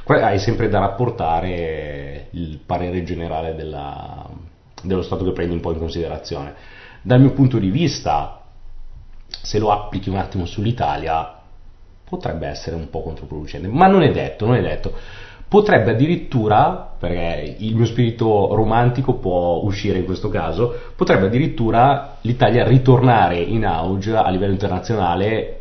qua 0.03 0.25
hai 0.27 0.39
sempre 0.41 0.69
da 0.69 0.81
rapportare 0.81 2.27
il 2.31 2.59
parere 2.65 3.05
generale 3.05 3.55
della- 3.55 4.27
dello 4.83 5.03
Stato 5.03 5.25
che 5.25 5.33
prendi 5.33 5.55
un 5.55 5.61
po' 5.61 5.71
in 5.71 5.79
considerazione. 5.79 6.55
Dal 7.03 7.21
mio 7.21 7.33
punto 7.33 7.59
di 7.59 7.71
vista, 7.71 8.41
se 9.29 9.59
lo 9.61 9.71
applichi 9.71 10.09
un 10.09 10.17
attimo 10.17 10.45
sull'Italia, 10.45 11.37
potrebbe 12.09 12.47
essere 12.47 12.77
un 12.77 12.91
po' 12.91 13.03
controproducente, 13.03 13.69
ma 13.69 13.87
non 13.87 14.03
è 14.03 14.11
detto, 14.11 14.47
non 14.47 14.57
è 14.57 14.61
detto. 14.61 14.93
Potrebbe 15.49 15.91
addirittura, 15.91 16.95
perché 16.99 17.57
il 17.59 17.75
mio 17.75 17.85
spirito 17.85 18.55
romantico 18.55 19.15
può 19.15 19.61
uscire 19.63 19.99
in 19.99 20.05
questo 20.07 20.29
caso, 20.31 20.75
potrebbe 20.97 21.27
addirittura 21.27 22.17
l'Italia 22.23 22.67
ritornare 22.67 23.37
in 23.39 23.67
auge 23.67 24.17
a 24.17 24.31
livello 24.31 24.53
internazionale 24.53 25.59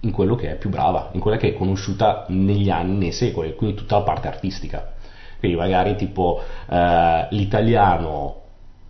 in 0.00 0.12
quello 0.12 0.34
che 0.34 0.50
è 0.50 0.56
più 0.56 0.70
brava, 0.70 1.10
in 1.12 1.20
quella 1.20 1.36
che 1.36 1.48
è 1.48 1.54
conosciuta 1.54 2.24
negli 2.28 2.70
anni, 2.70 2.96
nei 2.96 3.12
secoli, 3.12 3.54
quindi 3.54 3.76
tutta 3.76 3.98
la 3.98 4.04
parte 4.04 4.28
artistica. 4.28 4.92
Quindi 5.38 5.58
magari 5.58 5.96
tipo 5.96 6.40
eh, 6.70 7.26
l'italiano 7.30 8.43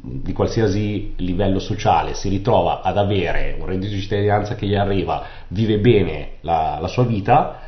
di 0.06 0.32
qualsiasi 0.34 1.14
livello 1.16 1.58
sociale 1.58 2.12
si 2.12 2.28
ritrova 2.28 2.82
ad 2.82 2.98
avere 2.98 3.56
un 3.58 3.64
reddito 3.64 3.94
di 3.94 4.00
cittadinanza 4.00 4.54
che 4.54 4.66
gli 4.66 4.74
arriva, 4.74 5.22
vive 5.48 5.78
bene 5.78 6.32
la, 6.40 6.76
la 6.78 6.88
sua 6.88 7.04
vita 7.04 7.60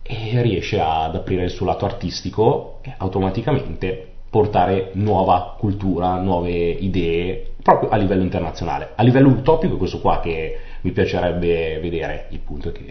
e 0.00 0.40
riesce 0.42 0.78
ad 0.78 1.16
aprire 1.16 1.42
il 1.42 1.50
suo 1.50 1.66
lato 1.66 1.84
artistico 1.84 2.78
e 2.82 2.94
automaticamente 2.96 4.06
portare 4.30 4.90
nuova 4.94 5.56
cultura, 5.58 6.16
nuove 6.18 6.52
idee 6.52 7.54
proprio 7.60 7.90
a 7.90 7.96
livello 7.96 8.22
internazionale. 8.22 8.90
A 8.94 9.02
livello 9.02 9.28
utopico 9.28 9.74
è 9.74 9.78
questo 9.78 10.00
qua 10.00 10.20
che 10.20 10.56
mi 10.82 10.92
piacerebbe 10.92 11.80
vedere, 11.80 12.26
il 12.30 12.38
punto 12.38 12.68
è 12.68 12.72
che... 12.72 12.84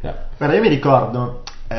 eh, 0.00 0.12
Guarda, 0.36 0.56
io 0.56 0.60
mi 0.60 0.68
ricordo, 0.68 1.42
eh, 1.68 1.76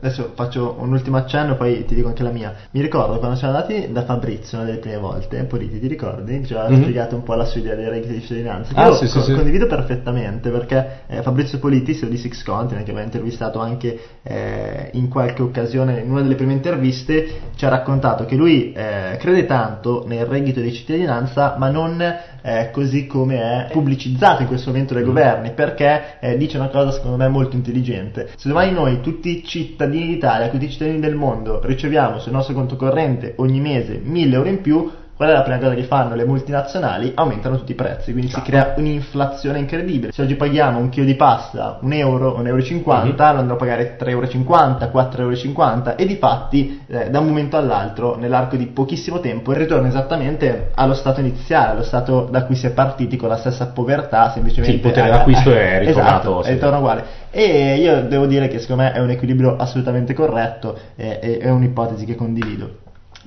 adesso 0.00 0.32
faccio 0.34 0.76
un 0.78 0.92
ultimo 0.92 1.16
accenno, 1.16 1.56
poi 1.56 1.84
ti 1.86 1.94
dico 1.94 2.08
anche 2.08 2.22
la 2.22 2.30
mia. 2.30 2.52
Mi 2.72 2.80
ricordo 2.82 3.18
quando 3.18 3.36
siamo 3.36 3.54
andati 3.56 3.90
da 3.90 4.04
Fabrizio 4.04 4.58
una 4.58 4.66
delle 4.66 4.78
prime 4.78 4.98
volte, 4.98 5.44
Politi, 5.44 5.80
ti 5.80 5.86
ricordi? 5.86 6.44
Ci 6.44 6.54
ha 6.54 6.68
Mhm. 6.68 6.82
spiegato 6.82 7.14
un 7.14 7.22
po' 7.22 7.34
la 7.34 7.44
sua 7.44 7.60
idea 7.60 7.74
dei 7.74 7.88
redditi 7.88 8.12
di 8.14 8.20
cittadinanza. 8.20 8.74
che 8.74 8.80
Ah, 8.80 8.86
io 8.88 8.94
sì, 8.94 9.06
sì, 9.06 9.18
co- 9.18 9.24
sì. 9.24 9.32
condivido 9.32 9.66
perfettamente 9.66 10.50
perché 10.50 11.02
eh, 11.06 11.22
Fabrizio 11.22 11.58
Politi, 11.58 11.94
CEO 11.94 12.08
di 12.08 12.16
Six 12.18 12.42
Continent, 12.42 12.84
che 12.84 12.90
aveva 12.90 13.04
intervistato 13.06 13.58
anche 13.60 13.98
eh, 14.22 14.90
in 14.92 15.08
qualche 15.08 15.42
occasione, 15.42 16.00
in 16.00 16.10
una 16.10 16.20
delle 16.22 16.34
prime 16.34 16.52
interviste, 16.52 17.26
ci 17.56 17.64
ha 17.64 17.68
raccontato 17.68 18.24
che 18.26 18.34
lui 18.36 18.72
eh, 18.72 19.16
crede 19.18 19.46
tanto 19.46 20.04
nel 20.06 20.26
reddito 20.26 20.60
di 20.60 20.72
cittadinanza, 20.72 21.54
ma 21.58 21.68
non 21.68 22.02
eh, 22.46 22.70
così 22.70 23.06
come 23.06 23.40
è 23.40 23.72
pubblicizzato 23.72 24.42
in 24.42 24.48
questo 24.48 24.70
momento 24.70 24.92
dai 24.92 25.02
governi, 25.02 25.52
perché 25.52 26.18
eh, 26.20 26.36
dice 26.36 26.58
una 26.58 26.68
cosa 26.68 26.90
secondo 26.90 27.16
me 27.16 27.26
molto 27.28 27.56
intelligente. 27.56 28.32
Se 28.36 28.48
domani 28.48 28.72
noi, 28.72 29.00
tutti 29.00 29.38
i 29.38 29.44
cittadini 29.44 30.06
d'Italia, 30.08 30.48
tutti 30.48 30.66
i 30.66 30.70
cittadini 30.70 31.00
del 31.00 31.14
mondo, 31.14 31.60
riceviamo 31.64 32.18
sul 32.18 32.32
nostro 32.32 32.52
conto 32.52 32.76
corrente 32.76 33.32
ogni 33.36 33.60
mese 33.60 33.98
1000 34.02 34.34
euro 34.34 34.48
in 34.50 34.60
più, 34.60 34.90
qual 35.16 35.28
è 35.28 35.32
la 35.32 35.42
prima 35.42 35.58
cosa 35.58 35.74
che 35.74 35.84
fanno 35.84 36.14
le 36.14 36.24
multinazionali? 36.24 37.12
Aumentano 37.14 37.56
tutti 37.56 37.72
i 37.72 37.76
prezzi, 37.76 38.12
quindi 38.12 38.30
si 38.30 38.40
crea 38.42 38.74
un'inflazione 38.76 39.58
incredibile. 39.58 40.12
Se 40.12 40.22
oggi 40.22 40.34
paghiamo 40.34 40.78
un 40.78 40.88
chilo 40.88 41.06
di 41.06 41.14
pasta 41.14 41.78
un 41.82 41.92
euro, 41.92 42.36
un 42.36 42.46
euro 42.46 42.60
e 42.60 42.64
50, 42.64 43.32
lo 43.32 43.38
andrò 43.38 43.54
a 43.54 43.58
pagare 43.58 43.96
3,50 43.98 44.08
euro, 44.08 44.26
4,50 44.26 45.18
euro 45.18 45.96
e 45.96 46.06
di 46.06 46.16
fatti 46.16 46.84
eh, 46.86 47.10
da 47.10 47.20
un 47.20 47.26
momento 47.26 47.56
all'altro, 47.56 48.16
nell'arco 48.16 48.56
di 48.56 48.66
pochissimo 48.66 49.20
tempo, 49.20 49.52
il 49.52 49.58
ritorno 49.58 49.86
esattamente 49.86 50.70
allo 50.74 50.94
stato 50.94 51.20
iniziale, 51.20 51.70
allo 51.70 51.82
stato 51.84 52.28
da 52.30 52.44
cui 52.44 52.56
si 52.56 52.66
è 52.66 52.70
partiti 52.70 53.16
con 53.16 53.28
la 53.28 53.36
stessa 53.36 53.66
povertà, 53.68 54.30
semplicemente 54.30 54.72
Sì, 54.72 54.76
il 54.76 54.80
potere 54.80 55.08
eh, 55.08 55.10
d'acquisto 55.10 55.52
è 55.52 55.78
ritornato, 55.78 56.14
Esatto, 56.14 56.42
sì. 56.42 56.48
è 56.50 56.52
ritorno 56.54 56.78
uguale. 56.78 57.04
E 57.30 57.76
io 57.76 58.02
devo 58.02 58.26
dire 58.26 58.48
che 58.48 58.58
secondo 58.58 58.82
me 58.82 58.92
è 58.92 59.00
un 59.00 59.10
equilibrio 59.10 59.56
assolutamente 59.56 60.12
corretto 60.14 60.76
e 60.96 61.18
e- 61.20 61.38
è 61.38 61.50
un'ipotesi 61.50 62.04
che 62.04 62.14
condivido. 62.14 62.82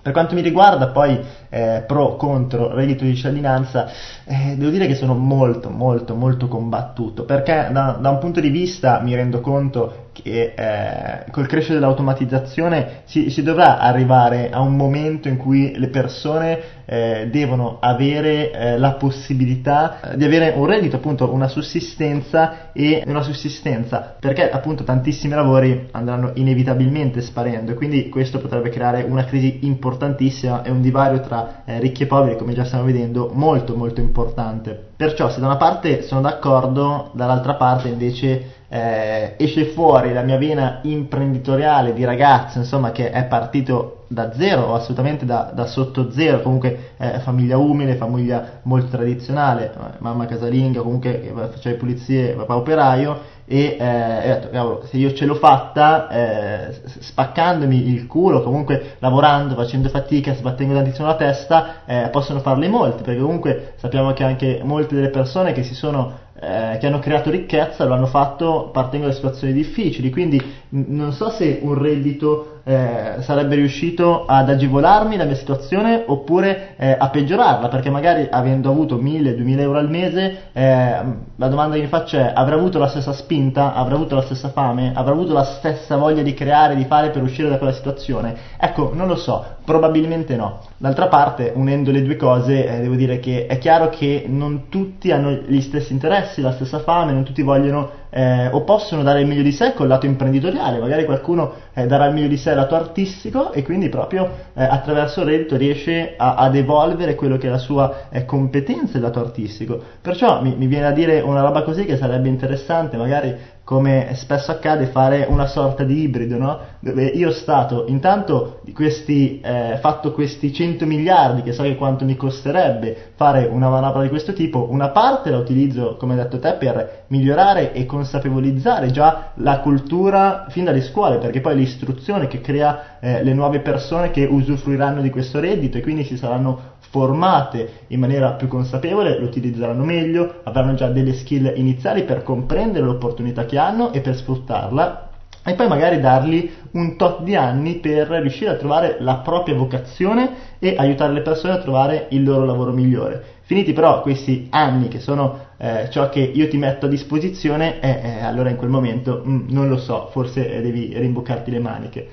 Per 0.08 0.15
quanto 0.15 0.36
mi 0.36 0.41
riguarda, 0.41 0.88
poi 0.88 1.20
eh, 1.50 1.84
pro 1.86 2.15
contro 2.15 2.74
reddito 2.74 3.04
di 3.04 3.13
cittadinanza, 3.13 3.89
eh, 4.24 4.56
devo 4.56 4.70
dire 4.70 4.88
che 4.88 4.96
sono 4.96 5.15
molto, 5.15 5.70
molto, 5.70 6.15
molto 6.15 6.48
combattuto 6.48 7.26
perché 7.26 7.67
da, 7.74 7.98
da 8.00 8.10
un 8.12 8.17
punto 8.17 8.39
di 8.39 8.48
vista 8.48 9.02
mi 9.02 9.13
rendo 9.15 9.41
conto 9.41 10.07
che 10.21 10.53
eh, 10.56 11.32
col 11.32 11.47
crescere 11.47 11.75
dell'automatizzazione 11.75 13.01
si, 13.06 13.30
si 13.30 13.43
dovrà 13.43 13.80
arrivare 13.80 14.49
a 14.49 14.62
un 14.62 14.75
momento 14.75 15.27
in 15.27 15.38
cui 15.38 15.77
le 15.77 15.88
persone 15.88 16.60
eh, 16.86 17.27
devono 17.30 17.77
avere 17.80 18.51
eh, 18.51 18.77
la 18.77 18.93
possibilità 18.93 20.12
eh, 20.12 20.17
di 20.17 20.23
avere 20.23 20.53
un 20.56 20.65
reddito, 20.65 20.95
appunto 20.95 21.32
una 21.32 21.47
sussistenza 21.47 22.71
e 22.71 23.03
una 23.06 23.21
sussistenza 23.21 24.15
perché 24.19 24.49
appunto 24.49 24.84
tantissimi 24.84 25.34
lavori 25.34 25.89
andranno 25.91 26.32
inevitabilmente 26.36 27.21
sparendo 27.21 27.71
e 27.71 27.75
quindi 27.75 28.10
questo 28.10 28.39
potrebbe 28.39 28.69
creare 28.69 29.03
una 29.03 29.25
crisi 29.25 29.60
importantissima 29.62 30.63
e 30.63 30.71
un 30.71 30.82
divario 30.82 31.19
tra 31.19 31.63
eh, 31.65 31.80
ricchi 31.80 32.03
e 32.03 32.08
poveri 32.08 32.38
come 32.38 32.53
già 32.53 32.63
stiamo 32.63 32.86
vedendo 32.86 33.30
molto 33.34 33.75
molto 33.75 33.99
importante 33.99 34.87
perciò 34.97 35.29
se 35.29 35.39
da 35.39 35.45
una 35.45 35.57
parte 35.57 36.01
sono 36.01 36.21
d'accordo 36.21 37.12
dall'altra 37.13 37.53
parte 37.53 37.88
invece 37.88 38.55
eh, 38.69 39.36
esce 39.38 39.65
fuori 39.65 40.12
la 40.12 40.23
mia 40.23 40.38
vena 40.38 40.79
imprenditoriale 40.81 41.93
di 41.93 42.03
ragazzo, 42.03 42.57
insomma, 42.57 42.91
che 42.91 43.12
è 43.12 43.23
partito 43.25 44.03
da 44.07 44.33
zero 44.33 44.63
o 44.63 44.73
assolutamente 44.73 45.25
da, 45.25 45.51
da 45.53 45.65
sotto 45.67 46.12
zero, 46.12 46.41
comunque 46.41 46.93
eh, 46.97 47.19
famiglia 47.19 47.57
umile, 47.57 47.95
famiglia 47.95 48.60
molto 48.63 48.88
tradizionale, 48.88 49.71
eh, 49.73 49.91
mamma 49.99 50.25
casalinga, 50.25 50.81
comunque 50.81 51.21
che 51.21 51.33
faceva 51.33 51.75
le 51.75 51.75
pulizie, 51.75 52.33
papà 52.33 52.55
operaio 52.55 53.36
e 53.49 53.77
eh, 53.79 54.31
ho 54.31 54.33
detto, 54.33 54.49
cavolo, 54.49 54.86
se 54.86 54.97
io 54.97 55.13
ce 55.13 55.25
l'ho 55.25 55.36
fatta 55.36 56.10
eh, 56.10 56.81
spaccandomi 56.99 57.88
il 57.88 58.05
culo, 58.05 58.43
comunque 58.43 58.95
lavorando, 58.99 59.55
facendo 59.55 59.88
fatica, 59.88 60.33
sbattendo 60.33 60.73
tantissimo 60.73 61.07
la 61.07 61.15
testa, 61.15 61.86
eh, 61.86 62.10
possono 62.12 62.39
farle 62.41 62.67
molti, 62.67 63.03
perché 63.03 63.21
comunque 63.21 63.73
sappiamo 63.77 64.12
che 64.12 64.25
anche 64.25 64.60
molte 64.63 64.95
delle 64.95 65.10
persone 65.10 65.53
che 65.53 65.63
si 65.63 65.75
sono 65.75 66.25
eh, 66.39 66.77
che 66.77 66.86
hanno 66.86 66.99
creato 66.99 67.31
ricchezza 67.31 67.86
lo 67.86 67.95
hanno 67.95 68.05
fatto 68.05 68.69
partendo 68.71 69.07
da 69.07 69.13
situazioni 69.13 69.53
difficili, 69.53 70.12
quindi 70.12 70.39
non 70.69 71.13
so 71.13 71.30
se 71.30 71.60
un 71.62 71.73
reddito 71.75 72.58
eh, 72.67 73.21
sarebbe 73.21 73.56
riuscito 73.56 74.25
ad 74.25 74.49
agevolarmi 74.49 75.15
la 75.15 75.23
mia 75.23 75.36
situazione 75.36 76.03
oppure 76.06 76.75
eh, 76.75 76.97
a 76.99 77.10
peggiorarla, 77.10 77.69
perché 77.69 77.89
magari 77.89 78.27
avendo 78.30 78.69
avuto 78.69 78.97
1000-2000 78.97 79.60
euro 79.62 79.77
al 79.77 79.89
mese, 79.89 80.49
eh, 80.51 81.01
la 81.36 81.47
domanda 81.47 81.75
che 81.75 81.82
mi 81.82 81.88
faccio 81.88 82.17
è, 82.17 82.34
avrà 82.36 82.56
avuto 82.56 82.77
la 82.77 82.89
stessa 82.89 83.13
spinta, 83.13 83.73
avrà 83.73 83.95
avuto 83.95 84.15
la 84.15 84.21
stessa 84.21 84.49
fame, 84.49 84.91
avrà 84.93 85.13
avuto 85.13 85.32
la 85.32 85.45
stessa 85.45 85.95
voglia 85.95 86.23
di 86.23 86.34
creare, 86.34 86.75
di 86.75 86.84
fare 86.84 87.10
per 87.10 87.23
uscire 87.23 87.47
da 87.47 87.58
quella 87.58 87.71
situazione? 87.71 88.36
Ecco, 88.60 88.91
non 88.93 89.08
lo 89.08 89.15
so, 89.15 89.45
probabilmente 89.63 90.36
no. 90.36 90.60
D'altra 90.75 91.08
parte, 91.08 91.53
unendo 91.56 91.91
le 91.91 92.03
due 92.03 92.17
cose, 92.17 92.67
eh, 92.67 92.82
devo 92.82 92.95
dire 92.95 93.19
che 93.19 93.45
è 93.45 93.58
chiaro 93.60 93.88
che 93.88 94.25
non 94.27 94.67
tutti 94.67 95.12
hanno 95.12 95.32
gli 95.32 95.62
stessi 95.62 95.93
interessi, 95.93 96.41
la 96.41 96.51
stessa 96.51 96.80
fame, 96.80 97.13
non 97.13 97.23
tutti 97.23 97.41
vogliono 97.43 98.06
eh, 98.10 98.48
o 98.48 98.63
possono 98.63 99.04
dare 99.04 99.22
il 99.22 99.28
meglio 99.28 99.43
di 99.43 99.52
sé 99.52 99.74
col 99.74 99.88
lato 99.88 100.06
imprenditoriale, 100.06 100.80
magari 100.80 101.06
qualcuno 101.06 101.54
eh, 101.74 101.86
darà 101.86 102.06
il 102.06 102.13
meglio 102.13 102.28
di 102.28 102.38
sé 102.38 102.54
lato 102.54 102.76
artistico 102.76 103.52
e 103.52 103.63
quindi 103.63 103.89
proprio 103.89 104.30
eh, 104.54 104.63
attraverso 104.63 105.22
il 105.22 105.28
reddito 105.28 105.58
riesce 105.58 106.15
a, 106.17 106.36
ad 106.36 106.56
evolvere 106.56 107.15
quello 107.15 107.38
che 107.38 107.48
è 107.48 107.50
la 107.50 107.58
sua 107.58 108.08
eh, 108.10 108.26
competenza 108.26 108.98
il 108.98 109.04
lato 109.04 109.20
artistico. 109.20 109.82
Perciò 110.02 110.41
mi, 110.41 110.56
mi, 110.56 110.67
viene 110.67 110.88
a 110.88 110.91
dire 110.91 111.20
una 111.22 111.41
roba 111.41 111.63
così 111.63 111.86
che 111.86 111.98
sarebbe 111.98 112.28
interessante 112.28 112.98
magari 112.98 113.36
come 113.67 114.12
spesso 114.13 114.51
accade, 114.51 114.86
fare 114.86 115.25
una 115.27 115.45
sorta 115.45 115.84
di 115.84 115.99
ibrido, 115.99 116.38
no? 116.38 116.58
Dove 116.80 117.03
io 117.03 117.32
Stato, 117.32 117.84
intanto 117.88 118.62
questi, 118.73 119.41
eh, 119.41 119.77
fatto 119.82 120.13
questi 120.13 120.53
100 120.53 120.86
miliardi, 120.86 121.41
che 121.41 121.51
so 121.51 121.63
che 121.63 121.75
quanto 121.75 122.06
mi 122.06 122.15
costerebbe 122.15 123.12
fare 123.15 123.43
una 123.43 123.67
manovra 123.67 124.03
di 124.03 124.08
questo 124.08 124.32
tipo, 124.32 124.71
una 124.71 124.91
parte 124.91 125.32
la 125.32 125.39
utilizzo, 125.39 125.97
come 125.97 126.13
hai 126.13 126.19
detto 126.19 126.39
te, 126.39 126.53
per 126.53 127.03
migliorare 127.08 127.73
e 127.73 127.86
consapevolizzare 127.86 128.89
già 128.89 129.32
la 129.34 129.60
cultura 129.60 130.45
fin 130.47 130.63
dalle 130.63 130.80
scuole, 130.80 131.17
perché 131.17 131.41
poi 131.41 131.58
l'istruzione 131.58 132.27
che 132.27 132.39
crea 132.39 132.96
eh, 132.99 133.23
le 133.23 133.33
nuove 133.33 133.60
persone 133.60 134.12
che 134.12 134.25
usufruiranno 134.25 135.01
di 135.01 135.10
questo 135.10 135.39
reddito 135.39 135.77
e 135.77 135.81
quindi 135.81 136.03
si 136.03 136.17
saranno 136.17 136.75
formate 136.79 137.69
in 137.88 137.99
maniera 137.99 138.31
più 138.31 138.47
consapevole, 138.47 139.19
lo 139.19 139.25
utilizzeranno 139.25 139.83
meglio, 139.83 140.41
avranno 140.43 140.73
già 140.75 140.88
delle 140.88 141.13
skill 141.13 141.53
iniziali 141.55 142.03
per 142.03 142.23
comprendere 142.23 142.86
l'opportunità 142.86 143.45
che 143.45 143.57
hanno 143.57 143.91
e 143.91 144.01
per 144.01 144.15
sfruttarla 144.15 145.07
e 145.47 145.53
poi 145.53 145.67
magari 145.69 146.01
dargli 146.01 146.49
un 146.71 146.97
tot 146.97 147.21
di 147.21 147.33
anni 147.33 147.75
per 147.75 148.10
riuscire 148.10 148.51
a 148.51 148.55
trovare 148.55 148.97
la 148.99 149.15
propria 149.15 149.55
vocazione 149.55 150.29
e 150.60 150.75
aiutare 150.77 151.13
le 151.13 151.21
persone 151.21 151.53
a 151.53 151.60
trovare 151.60 152.07
il 152.10 152.23
loro 152.23 152.43
lavoro 152.43 152.73
migliore. 152.73 153.36
Finiti 153.43 153.71
però 153.71 154.01
questi 154.01 154.47
anni 154.49 154.89
che 154.89 154.99
sono 154.99 155.45
eh, 155.55 155.88
ciò 155.89 156.10
che 156.10 156.19
io 156.19 156.49
ti 156.49 156.57
metto 156.57 156.88
a 156.88 156.89
disposizione, 156.89 157.79
eh, 157.79 157.89
eh, 157.89 158.23
allora 158.23 158.49
in 158.49 158.57
quel 158.57 158.69
momento 158.69 159.23
mm, 159.25 159.47
non 159.47 159.69
lo 159.69 159.77
so, 159.77 160.10
forse 160.12 160.53
eh, 160.53 160.62
devi 160.62 160.91
rimboccarti 160.93 161.49
le 161.49 161.60
maniche. 161.60 162.07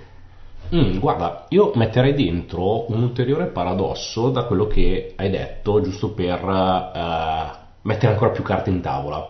Mm, 0.72 0.98
guarda, 0.98 1.44
io 1.50 1.72
metterei 1.74 2.14
dentro 2.14 2.90
un 2.90 3.02
ulteriore 3.02 3.46
paradosso 3.46 4.30
da 4.30 4.44
quello 4.44 4.66
che 4.66 5.12
hai 5.16 5.30
detto, 5.30 5.80
giusto 5.82 6.12
per 6.12 6.42
uh, 6.42 7.56
mettere 7.82 8.12
ancora 8.12 8.30
più 8.30 8.42
carte 8.42 8.70
in 8.70 8.80
tavola, 8.80 9.28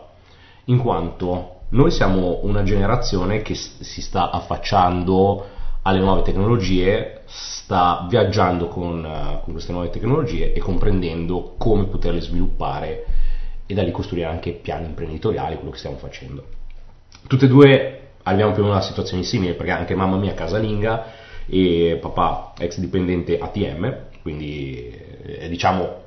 in 0.66 0.78
quanto 0.78 1.60
noi 1.70 1.90
siamo 1.90 2.40
una 2.42 2.62
generazione 2.62 3.42
che 3.42 3.54
si 3.54 4.00
sta 4.00 4.30
affacciando 4.30 5.44
alle 5.82 5.98
nuove 5.98 6.22
tecnologie, 6.22 7.22
sta 7.26 8.06
viaggiando 8.08 8.68
con, 8.68 9.04
uh, 9.04 9.42
con 9.42 9.52
queste 9.52 9.72
nuove 9.72 9.90
tecnologie 9.90 10.52
e 10.52 10.60
comprendendo 10.60 11.54
come 11.58 11.86
poterle 11.86 12.20
sviluppare 12.20 13.04
e 13.66 13.74
da 13.74 13.82
lì 13.82 13.90
costruire 13.90 14.28
anche 14.28 14.52
piani 14.52 14.86
imprenditoriali, 14.86 15.56
quello 15.56 15.72
che 15.72 15.78
stiamo 15.78 15.96
facendo. 15.96 16.44
Tutte 17.26 17.46
e 17.46 17.48
due 17.48 17.98
arriviamo 18.22 18.52
più 18.52 18.62
o 18.62 18.66
meno 18.66 18.78
a 18.78 18.82
situazioni 18.82 19.24
simili, 19.24 19.54
perché 19.54 19.72
anche 19.72 19.94
mamma 19.94 20.16
mia 20.16 20.32
casalinga 20.32 21.22
e 21.46 21.98
papà 22.00 22.52
ex 22.58 22.78
dipendente 22.78 23.38
ATM, 23.38 23.94
quindi 24.22 24.90
eh, 25.24 25.48
diciamo 25.48 26.02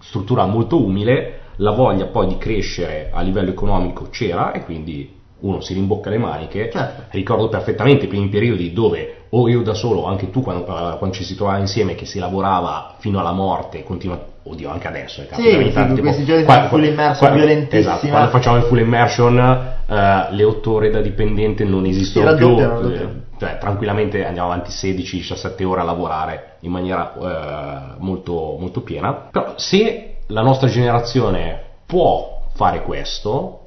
struttura 0.00 0.46
molto 0.46 0.82
umile, 0.82 1.40
la 1.56 1.72
voglia 1.72 2.06
poi 2.06 2.26
di 2.26 2.36
crescere 2.38 3.10
a 3.12 3.20
livello 3.22 3.50
economico 3.50 4.08
c'era 4.10 4.52
e 4.52 4.62
quindi 4.64 5.14
uno 5.38 5.60
si 5.60 5.74
rimbocca 5.74 6.10
le 6.10 6.18
maniche. 6.18 6.70
Certo. 6.70 7.02
Ricordo 7.10 7.48
perfettamente 7.48 8.06
i 8.06 8.08
primi 8.08 8.28
periodi 8.28 8.72
dove 8.72 9.24
o 9.30 9.48
io 9.48 9.62
da 9.62 9.74
solo 9.74 10.00
o 10.00 10.06
anche 10.06 10.30
tu 10.30 10.40
quando, 10.40 10.62
uh, 10.62 10.98
quando 10.98 11.12
ci 11.12 11.24
si 11.24 11.34
trovava 11.34 11.58
insieme 11.58 11.94
che 11.94 12.06
si 12.06 12.18
lavorava 12.18 12.94
fino 12.98 13.18
alla 13.18 13.32
morte, 13.32 13.82
continua, 13.82 14.18
oddio 14.42 14.70
anche 14.70 14.86
adesso, 14.86 15.22
è 15.22 15.26
capitato 15.26 15.62
sì, 15.62 15.72
tanto, 15.72 15.94
sì, 15.96 16.00
questi 16.00 16.24
giorni 16.24 16.44
qua, 16.44 16.68
full 16.68 16.84
immersion 16.84 17.28
qua, 17.28 17.36
violentissima. 17.36 17.78
Esatto, 17.78 18.08
quando 18.08 18.30
facciamo 18.30 18.56
il 18.56 18.62
full 18.62 18.78
immersion 18.78 19.36
uh, 19.86 19.94
le 20.34 20.44
otto 20.44 20.72
ore 20.72 20.90
da 20.90 21.00
dipendente 21.00 21.64
non 21.64 21.84
esistono 21.84 22.30
sì, 22.30 22.36
più. 22.36 22.48
Doppiano, 22.48 23.24
cioè 23.38 23.58
tranquillamente 23.58 24.24
andiamo 24.24 24.52
avanti 24.52 24.70
16-17 24.70 25.64
ore 25.64 25.80
a 25.80 25.84
lavorare 25.84 26.56
in 26.60 26.70
maniera 26.70 27.14
eh, 27.14 27.94
molto, 27.98 28.56
molto 28.58 28.80
piena. 28.80 29.12
Però 29.30 29.54
se 29.56 30.16
la 30.28 30.42
nostra 30.42 30.68
generazione 30.68 31.60
può 31.86 32.42
fare 32.54 32.82
questo, 32.82 33.60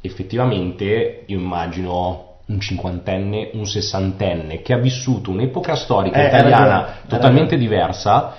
effettivamente 0.00 1.24
io 1.26 1.38
immagino 1.38 2.24
un 2.46 2.60
cinquantenne, 2.60 3.50
un 3.54 3.66
sessantenne 3.66 4.62
che 4.62 4.72
ha 4.72 4.78
vissuto 4.78 5.30
un'epoca 5.30 5.74
storica 5.74 6.22
eh, 6.22 6.26
italiana 6.28 6.98
totalmente 7.08 7.56
diversa, 7.56 8.34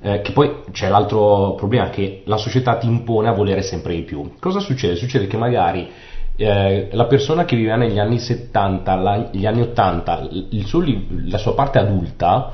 eh, 0.00 0.20
che 0.20 0.32
poi 0.32 0.64
c'è 0.72 0.88
l'altro 0.88 1.54
problema 1.54 1.88
che 1.90 2.22
la 2.24 2.36
società 2.36 2.76
ti 2.76 2.86
impone 2.86 3.28
a 3.28 3.32
volere 3.32 3.62
sempre 3.62 3.94
di 3.94 4.02
più. 4.02 4.34
Cosa 4.40 4.58
succede? 4.58 4.96
Succede 4.96 5.28
che 5.28 5.36
magari 5.36 5.88
eh, 6.36 6.88
la 6.92 7.06
persona 7.06 7.44
che 7.44 7.56
viveva 7.56 7.76
negli 7.76 7.98
anni 7.98 8.18
70, 8.18 8.94
la, 8.94 9.28
gli 9.30 9.46
anni 9.46 9.60
80, 9.62 10.28
suo, 10.64 10.82
la 11.26 11.38
sua 11.38 11.54
parte 11.54 11.78
adulta, 11.78 12.52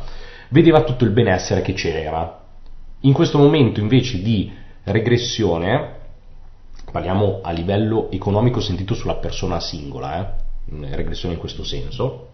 vedeva 0.51 0.83
tutto 0.83 1.05
il 1.05 1.11
benessere 1.11 1.63
che 1.63 1.73
c'era. 1.73 2.41
In 3.01 3.13
questo 3.13 3.39
momento 3.39 3.81
invece 3.81 4.21
di 4.21 4.53
regressione, 4.85 5.97
parliamo 6.91 7.41
a 7.43 7.51
livello 7.53 8.11
economico 8.11 8.61
sentito 8.61 8.95
sulla 8.95 9.17
persona 9.17 9.61
singola, 9.61 10.37
eh, 10.71 10.97
regressione 10.97 11.35
in 11.35 11.41
questo 11.41 11.65
senso, 11.65 12.27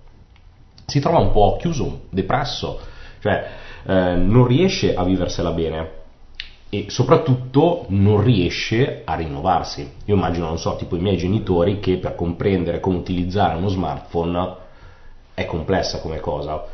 si 0.86 1.00
trova 1.00 1.18
un 1.18 1.32
po' 1.32 1.56
chiuso, 1.58 2.02
depresso, 2.10 2.80
cioè 3.20 3.46
eh, 3.86 4.14
non 4.16 4.46
riesce 4.46 4.94
a 4.94 5.04
viversela 5.04 5.50
bene 5.50 6.02
e 6.74 6.86
soprattutto 6.88 7.84
non 7.88 8.20
riesce 8.22 9.02
a 9.04 9.14
rinnovarsi. 9.14 9.88
Io 10.06 10.16
immagino, 10.16 10.46
non 10.46 10.58
so, 10.58 10.74
tipo 10.76 10.96
i 10.96 11.00
miei 11.00 11.16
genitori 11.16 11.78
che 11.78 11.98
per 11.98 12.16
comprendere 12.16 12.80
come 12.80 12.96
utilizzare 12.96 13.56
uno 13.56 13.68
smartphone 13.68 14.56
è 15.34 15.44
complessa 15.44 16.00
come 16.00 16.18
cosa. 16.18 16.64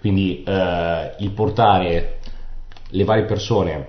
Quindi 0.00 0.42
eh, 0.42 1.14
il 1.18 1.30
portare 1.30 2.18
le 2.88 3.04
varie 3.04 3.24
persone 3.24 3.88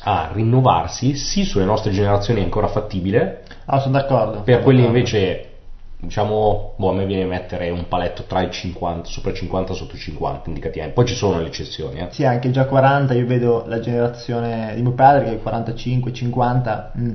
a 0.00 0.30
rinnovarsi, 0.32 1.16
sì, 1.16 1.44
sulle 1.44 1.64
nostre 1.64 1.90
generazioni 1.90 2.40
è 2.40 2.44
ancora 2.44 2.68
fattibile. 2.68 3.42
Ah, 3.64 3.80
sono 3.80 3.98
d'accordo. 3.98 4.42
Per 4.42 4.54
sono 4.54 4.64
quelli 4.64 4.80
d'accordo. 4.80 4.98
invece 4.98 5.47
diciamo, 6.00 6.74
boh, 6.76 6.90
a 6.90 6.92
me 6.92 7.06
viene 7.06 7.24
a 7.24 7.26
mettere 7.26 7.70
un 7.70 7.88
paletto 7.88 8.22
tra 8.24 8.40
i 8.42 8.50
50, 8.50 9.08
sopra 9.08 9.32
i 9.32 9.34
50 9.34 9.72
e 9.72 9.76
sotto 9.76 9.96
i 9.96 9.98
50 9.98 10.48
indicativamente, 10.48 10.94
poi 10.94 11.06
ci 11.06 11.14
sono 11.14 11.40
le 11.40 11.46
eccezioni. 11.46 11.98
Eh. 11.98 12.08
Sì, 12.10 12.24
anche 12.24 12.50
già 12.50 12.66
40, 12.66 13.14
io 13.14 13.26
vedo 13.26 13.64
la 13.66 13.80
generazione 13.80 14.72
di 14.74 14.82
mio 14.82 14.92
padre 14.92 15.24
che 15.24 15.32
è 15.32 15.42
45, 15.42 16.12
50. 16.12 16.92
Mm. 16.98 17.14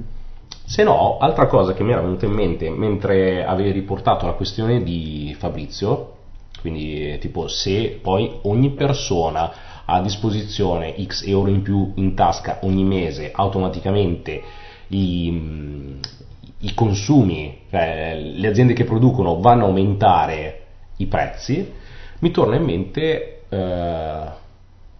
Se 0.66 0.84
no, 0.84 1.18
altra 1.18 1.48
cosa 1.48 1.74
che 1.74 1.84
mi 1.84 1.92
era 1.92 2.02
venuta 2.02 2.26
in 2.26 2.32
mente 2.32 2.70
mentre 2.70 3.46
avevi 3.46 3.72
riportato 3.72 4.26
la 4.26 4.34
questione 4.34 4.84
di 4.84 5.36
Fabrizio, 5.38 6.16
quindi 6.62 7.18
tipo 7.20 7.48
se 7.48 8.00
poi 8.02 8.40
ogni 8.44 8.72
persona 8.72 9.52
ha 9.86 9.96
a 9.96 10.02
disposizione 10.02 10.96
x 11.06 11.28
euro 11.28 11.50
in 11.50 11.62
più 11.62 11.92
in 11.96 12.16
tasca 12.16 12.60
ogni 12.62 12.86
mese 12.86 13.32
automaticamente 13.34 14.42
i, 14.88 16.00
i 16.64 16.74
consumi, 16.74 17.62
cioè 17.70 18.18
le 18.18 18.48
aziende 18.48 18.74
che 18.74 18.86
producono 18.86 19.40
vanno 19.40 19.66
a 19.66 19.68
aumentare 19.68 20.62
i 20.98 21.08
prezzi, 21.08 21.72
mi 22.20 22.32
torna 22.32 22.56
in 22.56 22.64
mente 22.64 23.42
eh, 23.50 24.22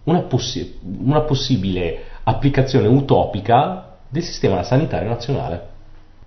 una, 0.04 0.20
possi- 0.28 0.78
una 0.82 1.22
possibile 1.22 2.02
applicazione 2.24 2.86
utopica 2.86 3.96
del 4.08 4.22
sistema 4.22 4.62
sanitario 4.62 5.08
nazionale. 5.08 5.72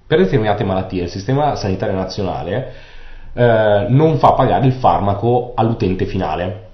Per 0.08 0.18
determinate 0.18 0.64
malattie 0.64 1.04
il 1.04 1.10
sistema 1.10 1.56
sanitario 1.56 1.96
nazionale 1.96 2.74
eh, 3.34 3.86
non 3.90 4.18
fa 4.18 4.34
pagare 4.34 4.66
il 4.66 4.74
farmaco 4.74 5.52
all'utente 5.56 6.06
finale, 6.06 6.70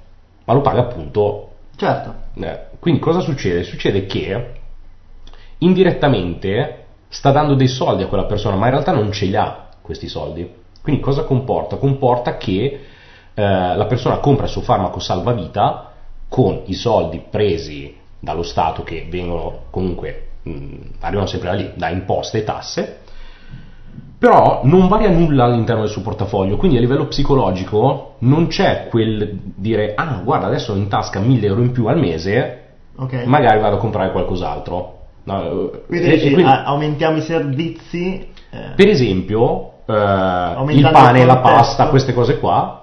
ma 0.45 0.53
lo 0.53 0.61
paga 0.61 0.81
appunto. 0.81 1.49
Certo. 1.75 2.13
Eh, 2.35 2.59
quindi 2.79 3.01
cosa 3.01 3.19
succede? 3.19 3.63
Succede 3.63 4.05
che 4.05 4.51
indirettamente 5.57 6.82
sta 7.13 7.29
dando 7.31 7.53
dei 7.53 7.67
soldi 7.67 8.01
a 8.01 8.07
quella 8.07 8.25
persona, 8.25 8.55
ma 8.55 8.65
in 8.65 8.71
realtà 8.71 8.91
non 8.91 9.11
ce 9.11 9.25
li 9.27 9.35
ha 9.35 9.67
questi 9.81 10.07
soldi. 10.07 10.51
Quindi 10.81 10.99
cosa 10.99 11.23
comporta? 11.23 11.77
Comporta 11.77 12.37
che 12.37 12.79
eh, 13.33 13.41
la 13.75 13.85
persona 13.85 14.17
compra 14.17 14.45
il 14.45 14.51
suo 14.51 14.61
farmaco 14.61 14.99
salvavita 14.99 15.91
con 16.27 16.61
i 16.65 16.73
soldi 16.73 17.21
presi 17.29 17.95
dallo 18.19 18.41
Stato 18.41 18.81
che 18.81 19.05
vengono 19.07 19.65
comunque, 19.69 20.23
mh, 20.41 20.75
arrivano 21.01 21.27
sempre 21.27 21.49
da 21.49 21.55
lì, 21.55 21.71
da 21.75 21.89
imposte 21.89 22.39
e 22.39 22.43
tasse, 22.43 22.97
però 24.17 24.61
non 24.63 24.87
varia 24.87 25.09
nulla 25.09 25.43
all'interno 25.43 25.81
del 25.81 25.91
suo 25.91 26.01
portafoglio, 26.01 26.57
quindi 26.57 26.77
a 26.77 26.79
livello 26.79 27.05
psicologico 27.05 28.15
non 28.19 28.47
c'è 28.47 28.87
quel 28.89 29.29
dire 29.55 29.93
ah 29.95 30.19
guarda 30.23 30.47
adesso 30.47 30.71
ho 30.73 30.75
in 30.75 30.87
tasca 30.87 31.19
1000 31.19 31.45
euro 31.45 31.61
in 31.61 31.71
più 31.71 31.85
al 31.85 31.99
mese, 31.99 32.61
Ok. 32.95 33.23
magari 33.25 33.59
vado 33.59 33.75
a 33.75 33.79
comprare 33.79 34.11
qualcos'altro. 34.11 35.01
No, 35.25 35.69
Quindi, 35.87 36.07
e- 36.07 36.11
dici, 36.11 36.27
e 36.27 36.31
quindi- 36.33 36.51
a- 36.51 36.63
aumentiamo 36.65 37.17
i 37.17 37.21
servizi. 37.21 38.27
eh, 38.49 38.57
per 38.75 38.87
esempio, 38.87 39.71
eh, 39.85 39.93
il 39.93 40.89
pane, 40.91 41.19
il 41.21 41.25
la 41.25 41.37
pasta, 41.37 41.87
queste 41.87 42.13
cose 42.13 42.39
qua 42.39 42.81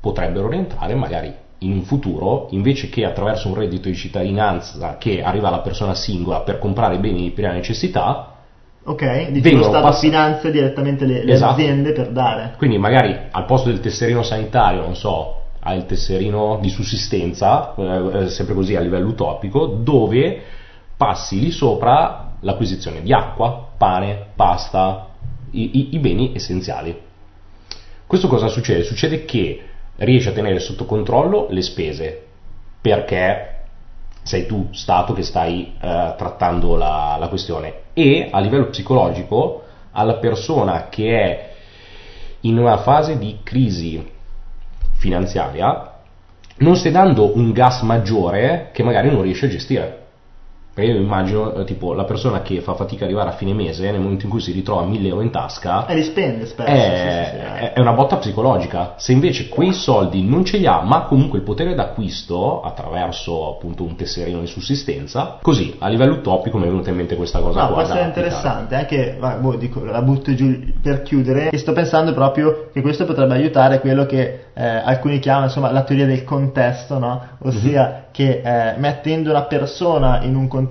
potrebbero 0.00 0.46
orientare 0.46 0.94
magari 0.94 1.32
in 1.58 1.72
un 1.72 1.82
futuro, 1.82 2.48
invece 2.50 2.88
che 2.90 3.04
attraverso 3.04 3.48
un 3.48 3.54
reddito 3.54 3.88
di 3.88 3.94
cittadinanza 3.94 4.96
che 4.98 5.22
arriva 5.22 5.48
alla 5.48 5.60
persona 5.60 5.94
singola 5.94 6.40
per 6.40 6.58
comprare 6.58 6.98
beni 6.98 7.22
di 7.22 7.30
prima 7.30 7.52
necessità, 7.52 8.32
ok, 8.84 9.30
dici 9.30 9.54
lo 9.54 9.62
Stato 9.62 9.80
passati- 9.86 10.06
finanzia 10.08 10.50
direttamente 10.50 11.04
le, 11.06 11.24
le 11.24 11.32
Esatto. 11.32 11.52
aziende 11.52 11.92
per 11.92 12.10
dare. 12.10 12.54
quindi 12.58 12.76
magari 12.76 13.16
al 13.30 13.44
posto 13.46 13.68
del 13.70 13.80
tesserino 13.80 14.22
sanitario, 14.22 14.82
non 14.82 14.94
so, 14.96 15.36
hai 15.60 15.78
il 15.78 15.86
tesserino 15.86 16.58
di 16.60 16.68
sussistenza, 16.68 17.74
eh, 17.76 18.24
eh, 18.24 18.28
sempre 18.28 18.54
così 18.54 18.74
a 18.76 18.80
livello 18.80 19.08
utopico, 19.08 19.64
dove 19.66 20.42
passi 20.96 21.40
lì 21.40 21.50
sopra 21.50 22.32
l'acquisizione 22.40 23.02
di 23.02 23.12
acqua, 23.12 23.68
pane, 23.76 24.26
pasta, 24.34 25.08
i, 25.50 25.78
i- 25.78 25.88
i 25.94 25.98
beni 25.98 26.32
essenziali. 26.34 27.00
Questo 28.06 28.28
cosa 28.28 28.48
succede? 28.48 28.82
Succede 28.82 29.24
che 29.24 29.62
riesci 29.96 30.28
a 30.28 30.32
tenere 30.32 30.58
sotto 30.58 30.84
controllo 30.84 31.46
le 31.50 31.62
spese 31.62 32.26
perché 32.80 33.50
sei 34.22 34.46
tu, 34.46 34.68
Stato, 34.72 35.12
che 35.12 35.22
stai 35.22 35.74
eh, 35.80 36.14
trattando 36.16 36.76
la, 36.76 37.16
la 37.18 37.28
questione 37.28 37.82
e 37.92 38.28
a 38.30 38.40
livello 38.40 38.66
psicologico 38.66 39.62
alla 39.92 40.14
persona 40.14 40.88
che 40.88 41.20
è 41.20 41.52
in 42.40 42.58
una 42.58 42.78
fase 42.78 43.18
di 43.18 43.40
crisi 43.42 44.10
finanziaria 44.96 45.92
non 46.56 46.76
stai 46.76 46.92
dando 46.92 47.36
un 47.36 47.52
gas 47.52 47.82
maggiore 47.82 48.70
che 48.72 48.82
magari 48.82 49.10
non 49.10 49.22
riesce 49.22 49.46
a 49.46 49.50
gestire. 49.50 50.03
Perché 50.74 50.90
io 50.90 50.96
immagino, 50.98 51.52
eh, 51.54 51.64
tipo, 51.64 51.92
la 51.92 52.02
persona 52.04 52.42
che 52.42 52.60
fa 52.60 52.74
fatica 52.74 53.04
ad 53.04 53.10
arrivare 53.10 53.30
a 53.30 53.32
fine 53.32 53.52
mese, 53.54 53.88
nel 53.90 54.00
momento 54.00 54.24
in 54.24 54.30
cui 54.30 54.40
si 54.40 54.50
ritrova 54.50 54.82
1000 54.82 55.06
euro 55.08 55.20
in 55.20 55.30
tasca, 55.30 55.86
E 55.86 55.94
li 55.94 56.02
spende 56.02 56.46
spesso. 56.46 56.68
è, 56.68 56.74
sì, 56.74 57.30
sì, 57.30 57.36
sì, 57.38 57.42
eh. 57.44 57.58
è- 57.70 57.72
è 57.74 57.80
una 57.80 57.92
botta 57.92 58.16
psicologica. 58.16 58.94
Se 58.96 59.12
invece 59.12 59.48
quei 59.48 59.72
soldi 59.72 60.22
non 60.24 60.44
ce 60.44 60.56
li 60.58 60.66
ha, 60.66 60.80
ma 60.82 61.02
comunque 61.02 61.38
il 61.38 61.44
potere 61.44 61.74
d'acquisto 61.74 62.60
attraverso 62.60 63.50
appunto 63.50 63.84
un 63.84 63.94
tesserino 63.94 64.40
di 64.40 64.46
sussistenza, 64.48 65.38
così 65.40 65.76
a 65.78 65.86
livello 65.86 66.14
utopico 66.14 66.58
mi 66.58 66.64
è 66.64 66.68
venuta 66.68 66.90
in 66.90 66.96
mente 66.96 67.14
questa 67.14 67.38
cosa 67.38 67.62
No, 67.62 67.68
qua. 67.72 67.82
essere 67.82 68.00
applicare. 68.00 68.26
interessante, 68.26 68.74
anche, 68.74 69.16
va, 69.18 69.34
boh, 69.36 69.54
dico, 69.54 69.84
la 69.84 70.02
butto 70.02 70.34
giù 70.34 70.58
per 70.82 71.02
chiudere, 71.02 71.50
e 71.50 71.56
sto 71.58 71.72
pensando 71.72 72.12
proprio 72.12 72.70
che 72.72 72.80
questo 72.80 73.04
potrebbe 73.04 73.34
aiutare 73.34 73.78
quello 73.78 74.06
che 74.06 74.40
eh, 74.54 74.64
alcuni 74.64 75.20
chiamano 75.20 75.44
insomma 75.46 75.70
la 75.70 75.82
teoria 75.82 76.06
del 76.06 76.24
contesto, 76.24 76.98
no? 76.98 77.20
ossia 77.42 77.86
Mhm. 77.86 78.02
che 78.12 78.40
eh, 78.44 78.74
mettendo 78.78 79.30
una 79.30 79.42
persona 79.42 80.20
in 80.22 80.34
un 80.34 80.46
contesto 80.48 80.62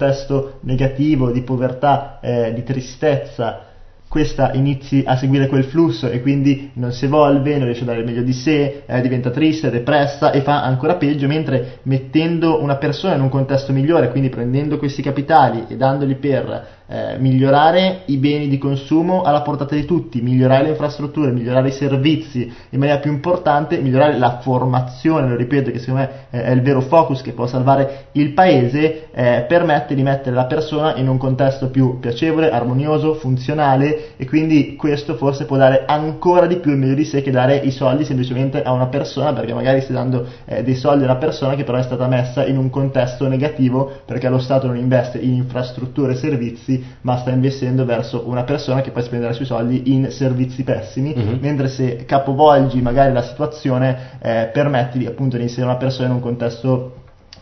negativo, 0.61 1.31
di 1.31 1.41
povertà, 1.41 2.19
eh, 2.21 2.53
di 2.53 2.63
tristezza, 2.63 3.71
questa 4.13 4.51
inizi 4.53 5.01
a 5.03 5.15
seguire 5.15 5.47
quel 5.47 5.63
flusso 5.63 6.07
e 6.07 6.21
quindi 6.21 6.69
non 6.73 6.91
si 6.91 7.05
evolve, 7.05 7.57
non 7.57 7.65
riesce 7.65 7.81
a 7.81 7.87
dare 7.87 8.01
il 8.01 8.05
meglio 8.05 8.21
di 8.21 8.31
sé, 8.31 8.83
eh, 8.85 9.01
diventa 9.01 9.31
triste, 9.31 9.71
depressa 9.71 10.29
e 10.29 10.41
fa 10.41 10.61
ancora 10.61 10.97
peggio, 10.97 11.25
mentre 11.25 11.79
mettendo 11.83 12.61
una 12.61 12.75
persona 12.75 13.15
in 13.15 13.21
un 13.21 13.29
contesto 13.29 13.73
migliore, 13.73 14.11
quindi 14.11 14.29
prendendo 14.29 14.77
questi 14.77 15.01
capitali 15.01 15.65
e 15.67 15.77
dandoli 15.77 16.13
per 16.13 16.67
eh, 16.87 17.17
migliorare 17.17 18.01
i 18.05 18.17
beni 18.17 18.47
di 18.47 18.57
consumo 18.57 19.21
alla 19.21 19.41
portata 19.41 19.75
di 19.75 19.85
tutti, 19.85 20.21
migliorare 20.21 20.63
le 20.63 20.69
infrastrutture, 20.69 21.31
migliorare 21.31 21.69
i 21.69 21.71
servizi 21.71 22.51
in 22.69 22.79
maniera 22.79 22.99
più 22.99 23.11
importante, 23.11 23.79
migliorare 23.79 24.17
la 24.17 24.39
formazione, 24.41 25.29
lo 25.29 25.35
ripeto 25.35 25.71
che 25.71 25.79
secondo 25.79 26.01
me 26.01 26.09
eh, 26.29 26.43
è 26.43 26.51
il 26.51 26.61
vero 26.61 26.81
focus 26.81 27.21
che 27.21 27.31
può 27.31 27.47
salvare 27.47 28.07
il 28.13 28.33
paese, 28.33 29.07
eh, 29.11 29.45
permette 29.47 29.95
di 29.95 30.03
mettere 30.03 30.35
la 30.35 30.45
persona 30.45 30.95
in 30.95 31.07
un 31.07 31.17
contesto 31.17 31.69
più 31.69 31.99
piacevole, 31.99 32.51
armonioso, 32.51 33.13
funzionale 33.13 34.15
e 34.17 34.25
quindi 34.27 34.75
questo 34.75 35.15
forse 35.15 35.45
può 35.45 35.57
dare 35.57 35.85
ancora 35.85 36.47
di 36.47 36.57
più 36.57 36.71
il 36.71 36.77
meglio 36.77 36.95
di 36.95 37.05
sé 37.05 37.21
che 37.21 37.31
dare 37.31 37.55
i 37.55 37.71
soldi 37.71 38.05
semplicemente 38.05 38.61
a 38.61 38.71
una 38.71 38.87
persona 38.87 39.33
perché 39.33 39.53
magari 39.53 39.81
stai 39.81 39.95
dando 39.95 40.25
eh, 40.45 40.63
dei 40.63 40.75
soldi 40.75 41.03
a 41.03 41.05
una 41.07 41.17
persona 41.17 41.55
che 41.55 41.63
però 41.63 41.77
è 41.77 41.83
stata 41.83 42.07
messa 42.07 42.45
in 42.45 42.57
un 42.57 42.69
contesto 42.69 43.27
negativo 43.27 44.01
perché 44.05 44.29
lo 44.29 44.39
Stato 44.39 44.67
non 44.67 44.77
investe 44.77 45.17
in 45.17 45.33
infrastrutture 45.33 46.13
e 46.13 46.15
servizi 46.15 46.72
ma 47.01 47.17
sta 47.17 47.31
investendo 47.31 47.85
verso 47.85 48.23
una 48.27 48.43
persona 48.43 48.81
che 48.81 48.91
poi 48.91 49.03
spenderà 49.03 49.31
i 49.31 49.35
suoi 49.35 49.47
soldi 49.47 49.93
in 49.93 50.11
servizi 50.11 50.63
pessimi 50.63 51.13
Mhm. 51.15 51.37
mentre 51.41 51.67
se 51.67 52.05
capovolgi 52.05 52.81
magari 52.81 53.11
la 53.13 53.21
situazione 53.23 53.97
eh, 54.21 54.49
permetti 54.53 54.97
di, 54.97 55.05
appunto 55.05 55.37
di 55.37 55.43
inserire 55.43 55.67
una 55.67 55.77
persona 55.77 56.07
in 56.07 56.13
un 56.15 56.21
contesto 56.21 56.95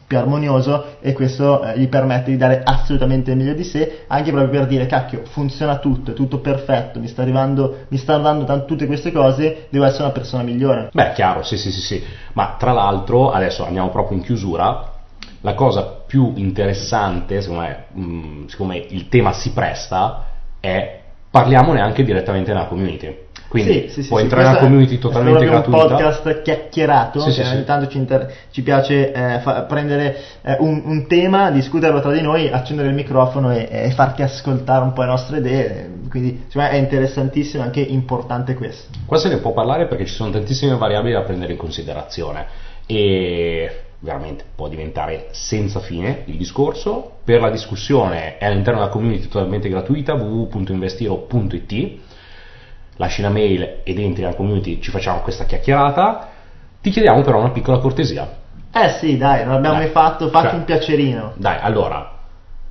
più 0.07 0.17
armonioso 0.19 0.97
e 0.99 1.13
questo 1.13 1.63
eh, 1.63 1.79
gli 1.79 1.87
permette 1.87 2.31
di 2.31 2.37
dare 2.37 2.61
assolutamente 2.65 3.31
il 3.31 3.37
meglio 3.37 3.53
di 3.53 3.63
sé 3.63 4.03
anche 4.07 4.31
proprio 4.31 4.51
per 4.59 4.67
dire 4.67 4.85
cacchio 4.85 5.21
funziona 5.23 5.77
tutto, 5.77 6.11
è 6.11 6.13
tutto 6.13 6.39
perfetto 6.39 6.99
mi 6.99 7.07
sta 7.07 7.21
arrivando, 7.21 7.85
mi 7.87 7.97
stanno 7.97 8.23
dando 8.23 8.43
tant- 8.43 8.65
tutte 8.65 8.87
queste 8.87 9.13
cose 9.13 9.67
devo 9.69 9.85
essere 9.85 10.03
una 10.03 10.11
persona 10.11 10.43
migliore 10.43 10.89
Beh, 10.91 11.13
chiaro, 11.13 11.43
sì, 11.43 11.55
sì, 11.57 11.71
sì, 11.71 11.79
sì. 11.79 12.03
Ma 12.33 12.55
tra 12.59 12.73
l'altro, 12.73 13.31
adesso 13.31 13.65
andiamo 13.65 13.89
proprio 13.89 14.17
in 14.17 14.23
chiusura. 14.23 14.90
La 15.41 15.53
cosa 15.55 15.83
più 16.05 16.33
interessante, 16.35 17.41
secondo 17.41 17.63
me, 17.63 17.85
mh, 17.93 18.45
secondo 18.47 18.73
me 18.73 18.85
il 18.89 19.07
tema 19.09 19.33
si 19.33 19.51
presta, 19.53 20.27
è 20.59 20.99
parliamone 21.31 21.79
anche 21.81 22.03
direttamente 22.03 22.51
nella 22.53 22.65
community. 22.65 23.29
Quindi 23.47 23.71
Sì, 23.73 23.89
sì, 23.89 24.01
sì, 24.03 24.07
puoi 24.07 24.19
sì, 24.19 24.25
entrare 24.27 24.45
nella 24.47 24.59
è- 24.59 24.61
community 24.61 24.95
è 24.95 24.99
totalmente 24.99 25.45
gratuita. 25.45 25.77
un 25.81 25.87
podcast 25.89 26.41
chiacchierato 26.41 27.19
Sì, 27.19 27.31
sì, 27.31 27.41
ogni 27.41 27.63
tanto 27.65 27.87
ci, 27.89 27.97
inter- 27.97 28.33
ci 28.51 28.61
piace 28.61 29.11
eh, 29.11 29.39
fa- 29.39 29.63
prendere 29.63 30.15
eh, 30.41 30.55
un, 30.59 30.81
un 30.85 31.05
tema, 31.07 31.49
discuterlo 31.51 31.99
tra 31.99 32.11
di 32.13 32.21
noi, 32.21 32.47
accendere 32.49 32.87
il 32.89 32.93
microfono 32.95 33.51
e, 33.51 33.67
e 33.69 33.91
farti 33.91 34.21
ascoltare 34.21 34.83
un 34.83 34.93
po' 34.93 35.01
le 35.01 35.07
nostre 35.07 35.39
idee. 35.39 35.89
Quindi 36.09 36.43
secondo 36.47 36.69
me 36.69 36.75
è 36.77 36.79
interessantissimo 36.79 37.63
e 37.63 37.65
anche 37.65 37.81
importante 37.81 38.53
questo. 38.53 38.89
Qua 39.05 39.17
se 39.17 39.27
ne 39.27 39.37
può 39.39 39.51
parlare 39.51 39.87
perché 39.87 40.05
ci 40.05 40.13
sono 40.13 40.29
tantissime 40.31 40.75
variabili 40.77 41.13
da 41.13 41.21
prendere 41.23 41.51
in 41.51 41.57
considerazione 41.57 42.45
e 42.85 43.81
veramente 44.01 44.43
può 44.53 44.67
diventare 44.67 45.29
senza 45.31 45.79
fine 45.79 46.23
il 46.25 46.37
discorso. 46.37 47.19
Per 47.23 47.39
la 47.39 47.49
discussione 47.49 48.37
è 48.37 48.45
all'interno 48.45 48.79
della 48.79 48.91
community 48.91 49.27
totalmente 49.27 49.69
gratuita 49.69 50.13
www.investiro.it. 50.13 51.99
Lasci 52.97 53.21
una 53.21 53.29
mail 53.29 53.79
ed 53.83 53.97
entri 53.99 54.21
nella 54.23 54.35
community, 54.35 54.79
ci 54.81 54.91
facciamo 54.91 55.21
questa 55.21 55.45
chiacchierata. 55.45 56.29
Ti 56.81 56.89
chiediamo 56.89 57.21
però 57.21 57.39
una 57.39 57.51
piccola 57.51 57.79
cortesia. 57.79 58.39
Eh 58.73 58.89
sì, 58.99 59.17
dai, 59.17 59.43
non 59.43 59.55
l'abbiamo 59.55 59.75
Dai. 59.75 59.85
mai 59.85 59.93
fatto, 59.93 60.29
fatti 60.29 60.47
Cioè, 60.47 60.55
un 60.55 60.63
piacerino. 60.63 61.33
Dai, 61.35 61.57
allora, 61.59 62.19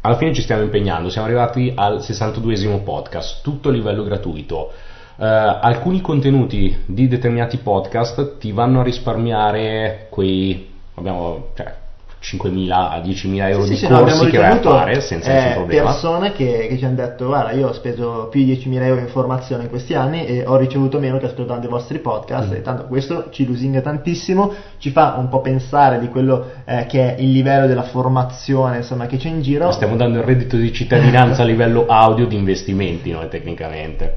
alla 0.00 0.16
fine 0.16 0.32
ci 0.32 0.40
stiamo 0.40 0.62
impegnando, 0.62 1.10
siamo 1.10 1.26
arrivati 1.26 1.72
al 1.74 1.98
62esimo 1.98 2.82
podcast, 2.82 3.42
tutto 3.42 3.68
a 3.68 3.72
livello 3.72 4.02
gratuito. 4.02 4.72
Eh, 5.18 5.24
alcuni 5.26 6.00
contenuti 6.00 6.84
di 6.86 7.06
determinati 7.06 7.58
podcast 7.58 8.38
ti 8.38 8.50
vanno 8.52 8.80
a 8.80 8.82
risparmiare 8.82 10.06
quei, 10.08 10.69
abbiamo, 10.94 11.48
cioè, 11.54 11.74
5.000 12.22 12.70
a 12.70 12.98
10.000 12.98 13.48
euro 13.48 13.62
Sì, 13.64 13.70
di 13.70 13.76
sì, 13.76 13.88
no, 13.88 14.00
corsi 14.00 14.28
che 14.28 14.36
vai 14.36 14.50
a 14.50 14.60
fare 14.60 15.00
senza 15.00 15.30
eh, 15.30 15.34
nessun 15.34 15.52
problema. 15.54 15.84
persone 15.84 16.32
che, 16.32 16.66
che 16.68 16.76
ci 16.76 16.84
hanno 16.84 16.96
detto 16.96 17.24
guarda 17.28 17.52
io 17.52 17.68
ho 17.68 17.72
speso 17.72 18.28
più 18.30 18.44
di 18.44 18.52
10.000 18.62 18.82
euro 18.82 19.00
in 19.00 19.08
formazione 19.08 19.62
in 19.62 19.68
questi 19.70 19.94
anni 19.94 20.26
e 20.26 20.44
ho 20.46 20.56
ricevuto 20.58 20.98
meno 20.98 21.16
che 21.16 21.24
ascoltando 21.24 21.64
i 21.66 21.70
vostri 21.70 21.98
podcast 21.98 22.50
Mm. 22.50 22.56
e 22.56 22.60
tanto 22.60 22.84
questo 22.88 23.28
ci 23.30 23.46
lusinga 23.46 23.80
tantissimo 23.80 24.52
ci 24.76 24.90
fa 24.90 25.14
un 25.16 25.30
po' 25.30 25.40
pensare 25.40 25.98
di 25.98 26.08
quello 26.08 26.44
eh, 26.66 26.84
che 26.84 27.14
è 27.16 27.20
il 27.22 27.30
livello 27.32 27.66
della 27.66 27.84
formazione 27.84 28.76
insomma 28.76 29.06
che 29.06 29.16
c'è 29.16 29.28
in 29.28 29.40
giro 29.40 29.70
Stiamo 29.70 29.96
dando 29.96 30.18
il 30.18 30.24
reddito 30.24 30.56
di 30.58 30.70
cittadinanza 30.74 31.40
a 31.40 31.46
livello 31.46 31.86
audio 31.88 32.26
di 32.26 32.36
investimenti, 32.36 33.10
noi 33.12 33.28
tecnicamente. 33.30 34.16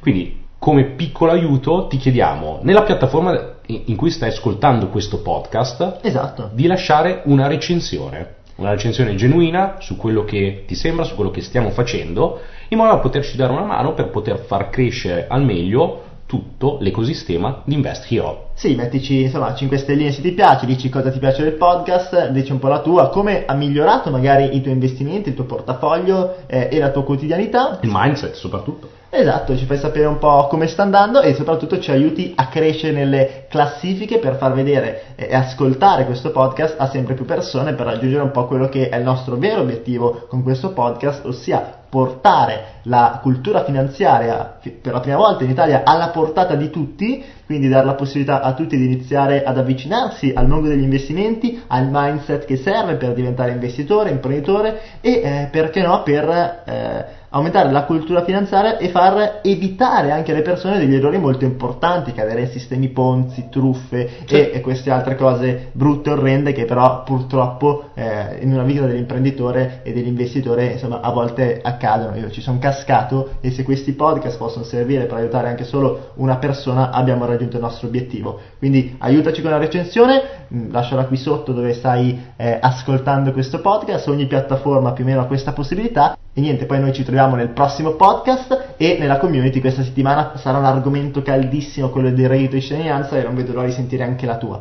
Quindi, 0.00 0.43
come 0.64 0.92
piccolo 0.92 1.32
aiuto, 1.32 1.88
ti 1.88 1.98
chiediamo, 1.98 2.60
nella 2.62 2.84
piattaforma 2.84 3.56
in 3.66 3.96
cui 3.96 4.08
stai 4.08 4.30
ascoltando 4.30 4.88
questo 4.88 5.20
podcast, 5.20 5.98
esatto 6.00 6.48
di 6.54 6.66
lasciare 6.66 7.20
una 7.26 7.46
recensione, 7.46 8.36
una 8.54 8.70
recensione 8.70 9.14
genuina 9.14 9.76
su 9.80 9.98
quello 9.98 10.24
che 10.24 10.64
ti 10.66 10.74
sembra, 10.74 11.04
su 11.04 11.16
quello 11.16 11.30
che 11.30 11.42
stiamo 11.42 11.68
facendo, 11.68 12.40
in 12.68 12.78
modo 12.78 12.92
da 12.92 12.98
poterci 13.00 13.36
dare 13.36 13.52
una 13.52 13.66
mano 13.66 13.92
per 13.92 14.08
poter 14.08 14.38
far 14.38 14.70
crescere 14.70 15.26
al 15.28 15.44
meglio 15.44 16.00
tutto 16.24 16.78
l'ecosistema 16.80 17.60
di 17.66 17.74
Invest 17.74 18.10
Hero. 18.10 18.48
Sì, 18.54 18.74
mettici 18.74 19.20
insomma 19.20 19.54
5 19.54 19.76
stelline 19.76 20.12
se 20.12 20.22
ti 20.22 20.32
piace, 20.32 20.64
dici 20.64 20.88
cosa 20.88 21.10
ti 21.10 21.18
piace 21.18 21.42
del 21.42 21.58
podcast, 21.58 22.28
dici 22.28 22.52
un 22.52 22.58
po' 22.58 22.68
la 22.68 22.80
tua, 22.80 23.10
come 23.10 23.44
ha 23.44 23.52
migliorato 23.52 24.10
magari 24.10 24.56
i 24.56 24.62
tuoi 24.62 24.72
investimenti, 24.72 25.28
il 25.28 25.34
tuo 25.34 25.44
portafoglio 25.44 26.36
eh, 26.46 26.70
e 26.72 26.78
la 26.78 26.90
tua 26.90 27.04
quotidianità. 27.04 27.80
Il 27.82 27.90
mindset 27.92 28.32
soprattutto. 28.32 28.93
Esatto, 29.16 29.56
ci 29.56 29.64
fai 29.64 29.78
sapere 29.78 30.06
un 30.06 30.18
po' 30.18 30.48
come 30.48 30.66
sta 30.66 30.82
andando 30.82 31.20
e 31.20 31.34
soprattutto 31.34 31.78
ci 31.78 31.92
aiuti 31.92 32.32
a 32.34 32.48
crescere 32.48 32.92
nelle 32.92 33.46
classifiche 33.48 34.18
per 34.18 34.34
far 34.34 34.52
vedere 34.52 35.14
e 35.14 35.32
ascoltare 35.32 36.04
questo 36.04 36.32
podcast 36.32 36.74
a 36.80 36.88
sempre 36.88 37.14
più 37.14 37.24
persone 37.24 37.74
per 37.74 37.86
raggiungere 37.86 38.24
un 38.24 38.32
po' 38.32 38.46
quello 38.46 38.68
che 38.68 38.88
è 38.88 38.96
il 38.96 39.04
nostro 39.04 39.36
vero 39.36 39.60
obiettivo 39.60 40.26
con 40.28 40.42
questo 40.42 40.72
podcast, 40.72 41.24
ossia 41.26 41.82
portare 41.88 42.80
la 42.82 43.20
cultura 43.22 43.62
finanziaria 43.62 44.58
per 44.82 44.92
la 44.92 44.98
prima 44.98 45.16
volta 45.16 45.44
in 45.44 45.50
Italia 45.50 45.82
alla 45.84 46.08
portata 46.08 46.56
di 46.56 46.68
tutti, 46.68 47.22
quindi 47.46 47.68
dare 47.68 47.86
la 47.86 47.94
possibilità 47.94 48.40
a 48.40 48.52
tutti 48.52 48.76
di 48.76 48.84
iniziare 48.84 49.44
ad 49.44 49.56
avvicinarsi 49.56 50.32
al 50.34 50.48
mondo 50.48 50.66
degli 50.66 50.82
investimenti, 50.82 51.62
al 51.68 51.86
mindset 51.88 52.46
che 52.46 52.56
serve 52.56 52.96
per 52.96 53.12
diventare 53.12 53.52
investitore, 53.52 54.10
imprenditore 54.10 54.80
e 55.00 55.10
eh, 55.22 55.48
perché 55.52 55.82
no 55.82 56.02
per 56.02 56.62
eh, 56.66 57.22
aumentare 57.34 57.70
la 57.72 57.82
cultura 57.82 58.22
finanziaria 58.22 58.78
e 58.78 58.88
far 58.90 59.40
evitare 59.42 60.12
anche 60.12 60.30
alle 60.30 60.42
persone 60.42 60.78
degli 60.78 60.94
errori 60.94 61.18
molto 61.18 61.44
importanti, 61.44 62.12
cadere 62.12 62.42
in 62.42 62.48
sistemi 62.48 62.88
ponzi, 62.88 63.48
truffe 63.50 64.08
sì. 64.24 64.34
e, 64.34 64.50
e, 64.54 64.60
queste 64.60 64.90
altre 64.90 65.16
cose 65.16 65.70
brutte, 65.72 66.10
orrende 66.10 66.52
che 66.52 66.64
però 66.64 67.02
purtroppo 67.02 67.90
eh, 67.94 68.38
in 68.40 68.52
una 68.52 68.62
vita 68.62 68.86
dell'imprenditore 68.86 69.80
e 69.82 69.92
dell'investitore 69.92 70.66
insomma 70.66 71.00
a 71.00 71.10
volte 71.10 71.60
accadono. 71.60 72.16
Io 72.16 72.30
ci 72.30 72.40
sono 72.40 72.58
cascato 72.58 73.34
e 73.40 73.50
se 73.50 73.64
questi 73.64 73.92
podcast 73.92 74.38
possono 74.38 74.64
servire 74.64 75.06
per 75.06 75.18
aiutare 75.18 75.48
anche 75.48 75.64
solo 75.64 76.12
una 76.14 76.36
persona 76.36 76.90
abbiamo 76.90 77.24
raggiunto 77.24 77.56
il 77.56 77.62
nostro 77.62 77.88
obiettivo. 77.88 78.38
Quindi 78.58 78.94
aiutaci 78.98 79.42
con 79.42 79.50
la 79.50 79.58
recensione, 79.58 80.22
mm, 80.54 80.70
lasciala 80.70 81.06
qui 81.06 81.16
sotto 81.16 81.52
dove 81.52 81.72
stai 81.72 82.32
eh, 82.36 82.58
ascoltando 82.60 83.32
questo 83.32 83.60
podcast, 83.60 84.06
ogni 84.06 84.26
piattaforma 84.26 84.92
più 84.92 85.02
o 85.02 85.06
meno 85.08 85.20
ha 85.20 85.26
questa 85.26 85.52
possibilità 85.52 86.16
e 86.36 86.40
niente, 86.40 86.66
poi 86.66 86.80
noi 86.80 86.92
ci 86.92 87.04
troviamo 87.04 87.36
nel 87.36 87.50
prossimo 87.50 87.92
podcast 87.92 88.74
e 88.76 88.96
nella 88.98 89.18
community 89.18 89.60
questa 89.60 89.84
settimana 89.84 90.32
sarà 90.34 90.58
un 90.58 90.64
argomento 90.64 91.22
caldissimo, 91.22 91.90
quello 91.90 92.10
del 92.10 92.28
reddito 92.28 92.56
di 92.56 92.60
cittadinanza 92.60 93.16
e 93.16 93.22
non 93.22 93.36
vedo 93.36 93.52
l'ora 93.52 93.66
di 93.66 93.72
sentire 93.72 94.02
anche 94.02 94.26
la 94.26 94.36
tua. 94.36 94.60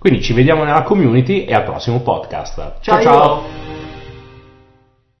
Quindi 0.00 0.20
ci 0.20 0.32
vediamo 0.32 0.64
nella 0.64 0.82
community 0.82 1.44
e 1.44 1.54
al 1.54 1.62
prossimo 1.62 2.00
podcast. 2.00 2.78
ciao! 2.80 3.00
ciao. 3.00 3.02
ciao. 3.02 3.81